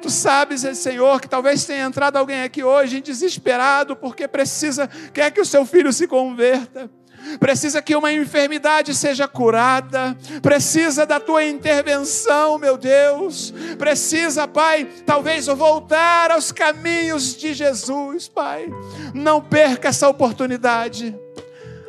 Tu 0.00 0.10
sabes, 0.10 0.60
Senhor, 0.78 1.20
que 1.20 1.28
talvez 1.28 1.64
tenha 1.64 1.84
entrado 1.84 2.16
alguém 2.16 2.42
aqui 2.42 2.62
hoje 2.62 3.00
desesperado 3.00 3.96
porque 3.96 4.28
precisa, 4.28 4.86
quer 5.12 5.30
que 5.30 5.40
o 5.40 5.44
seu 5.44 5.66
filho 5.66 5.92
se 5.92 6.06
converta. 6.06 6.90
Precisa 7.38 7.82
que 7.82 7.96
uma 7.96 8.12
enfermidade 8.12 8.94
seja 8.94 9.26
curada, 9.28 10.16
precisa 10.42 11.06
da 11.06 11.20
tua 11.20 11.44
intervenção, 11.44 12.58
meu 12.58 12.76
Deus, 12.76 13.52
precisa, 13.78 14.46
Pai, 14.46 14.88
talvez 15.06 15.46
voltar 15.46 16.30
aos 16.30 16.52
caminhos 16.52 17.36
de 17.36 17.54
Jesus, 17.54 18.28
Pai. 18.28 18.68
Não 19.12 19.40
perca 19.40 19.88
essa 19.88 20.08
oportunidade. 20.08 21.14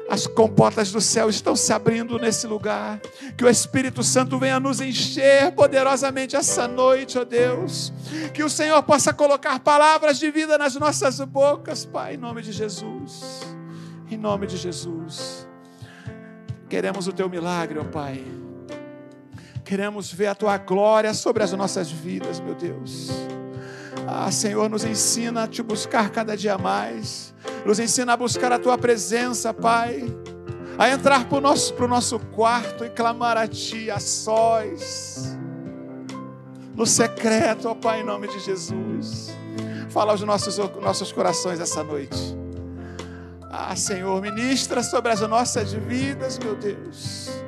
As 0.07 0.27
comportas 0.27 0.91
do 0.91 1.01
céu 1.01 1.29
estão 1.29 1.55
se 1.55 1.73
abrindo 1.73 2.19
nesse 2.19 2.45
lugar. 2.45 3.01
Que 3.35 3.43
o 3.43 3.49
Espírito 3.49 4.03
Santo 4.03 4.37
venha 4.37 4.59
nos 4.59 4.79
encher 4.79 5.51
poderosamente 5.53 6.35
essa 6.35 6.67
noite, 6.67 7.17
ó 7.17 7.23
Deus. 7.23 7.91
Que 8.33 8.43
o 8.43 8.49
Senhor 8.49 8.81
possa 8.83 9.11
colocar 9.11 9.59
palavras 9.59 10.19
de 10.19 10.29
vida 10.29 10.57
nas 10.57 10.75
nossas 10.75 11.19
bocas, 11.21 11.85
Pai, 11.85 12.13
em 12.13 12.17
nome 12.17 12.43
de 12.43 12.51
Jesus. 12.51 13.41
Em 14.09 14.17
nome 14.17 14.45
de 14.45 14.57
Jesus. 14.57 15.47
Queremos 16.69 17.07
o 17.07 17.13
teu 17.13 17.29
milagre, 17.29 17.79
ó 17.79 17.83
Pai. 17.83 18.23
Queremos 19.63 20.13
ver 20.13 20.27
a 20.27 20.35
tua 20.35 20.57
glória 20.57 21.13
sobre 21.13 21.43
as 21.43 21.51
nossas 21.53 21.89
vidas, 21.89 22.39
meu 22.39 22.53
Deus. 22.53 23.09
Ah, 24.07 24.29
Senhor, 24.29 24.69
nos 24.69 24.83
ensina 24.83 25.43
a 25.43 25.47
te 25.47 25.63
buscar 25.63 26.11
cada 26.11 26.37
dia 26.37 26.57
mais. 26.57 27.33
Nos 27.65 27.79
ensina 27.79 28.13
a 28.13 28.17
buscar 28.17 28.51
a 28.51 28.59
tua 28.59 28.77
presença, 28.77 29.51
Pai. 29.53 30.03
A 30.77 30.89
entrar 30.89 31.27
para 31.27 31.37
o 31.37 31.41
nosso, 31.41 31.73
nosso 31.87 32.19
quarto 32.19 32.85
e 32.85 32.89
clamar 32.89 33.37
a 33.37 33.47
Ti 33.47 33.89
a 33.89 33.99
sós. 33.99 35.35
No 36.75 36.85
secreto, 36.85 37.69
ó 37.69 37.73
Pai, 37.73 38.01
em 38.01 38.03
nome 38.03 38.27
de 38.27 38.39
Jesus. 38.39 39.35
Fala 39.89 40.11
aos 40.11 40.21
nossos, 40.21 40.57
nossos 40.81 41.11
corações 41.11 41.59
essa 41.59 41.83
noite. 41.83 42.44
Ah, 43.57 43.75
Senhor, 43.75 44.21
ministra 44.21 44.83
sobre 44.83 45.13
as 45.13 45.21
nossas 45.21 45.71
vidas, 45.71 46.37
meu 46.37 46.55
Deus 46.55 47.45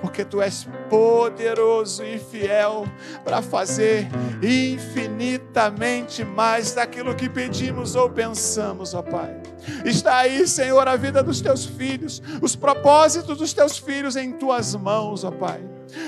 porque 0.00 0.24
tu 0.24 0.40
és 0.40 0.66
poderoso 0.88 2.02
e 2.02 2.18
fiel 2.18 2.86
para 3.22 3.42
fazer 3.42 4.08
infinitamente 4.42 6.24
mais 6.24 6.72
daquilo 6.72 7.14
que 7.14 7.28
pedimos 7.28 7.94
ou 7.94 8.08
pensamos, 8.08 8.94
ó 8.94 9.02
Pai. 9.02 9.40
Está 9.84 10.16
aí, 10.16 10.46
Senhor, 10.48 10.88
a 10.88 10.96
vida 10.96 11.22
dos 11.22 11.40
teus 11.40 11.66
filhos, 11.66 12.22
os 12.40 12.56
propósitos 12.56 13.36
dos 13.36 13.52
teus 13.52 13.76
filhos 13.78 14.16
em 14.16 14.32
tuas 14.32 14.74
mãos, 14.74 15.22
ó 15.22 15.30
Pai. 15.30 15.62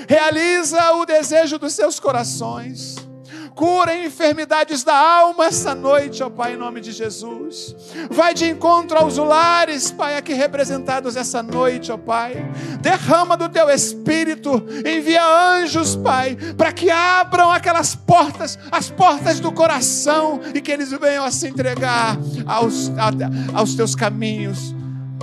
Realiza 0.07 0.93
o 0.93 1.05
desejo 1.05 1.59
dos 1.59 1.73
seus 1.73 1.99
corações 1.99 3.12
Cura 3.55 3.95
enfermidades 3.95 4.83
da 4.83 4.95
alma 4.95 5.45
essa 5.45 5.75
noite, 5.75 6.23
ó 6.23 6.29
Pai, 6.29 6.53
em 6.53 6.57
nome 6.57 6.81
de 6.81 6.91
Jesus. 6.91 7.75
Vai 8.09 8.33
de 8.33 8.49
encontro 8.49 8.97
aos 8.97 9.17
lares, 9.17 9.91
Pai, 9.91 10.17
aqui 10.17 10.33
representados 10.33 11.15
essa 11.15 11.43
noite, 11.43 11.91
ó 11.91 11.97
Pai. 11.97 12.35
Derrama 12.81 13.37
do 13.37 13.47
teu 13.47 13.69
espírito, 13.69 14.63
envia 14.85 15.23
anjos, 15.23 15.95
Pai, 15.95 16.35
para 16.57 16.73
que 16.73 16.89
abram 16.89 17.51
aquelas 17.51 17.95
portas, 17.95 18.57
as 18.71 18.89
portas 18.89 19.39
do 19.39 19.51
coração, 19.51 20.39
e 20.53 20.59
que 20.59 20.71
eles 20.71 20.91
venham 20.91 21.23
a 21.23 21.31
se 21.31 21.47
entregar 21.47 22.17
aos, 22.45 22.89
a, 22.97 23.11
aos 23.57 23.75
teus 23.75 23.93
caminhos, 23.95 24.73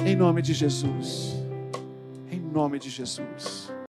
em 0.05 0.15
nome 0.15 0.41
de 0.41 0.55
Jesus. 0.55 1.35
Em 2.31 2.41
nome 2.41 2.79
de 2.79 2.91
Jesus. 2.91 3.80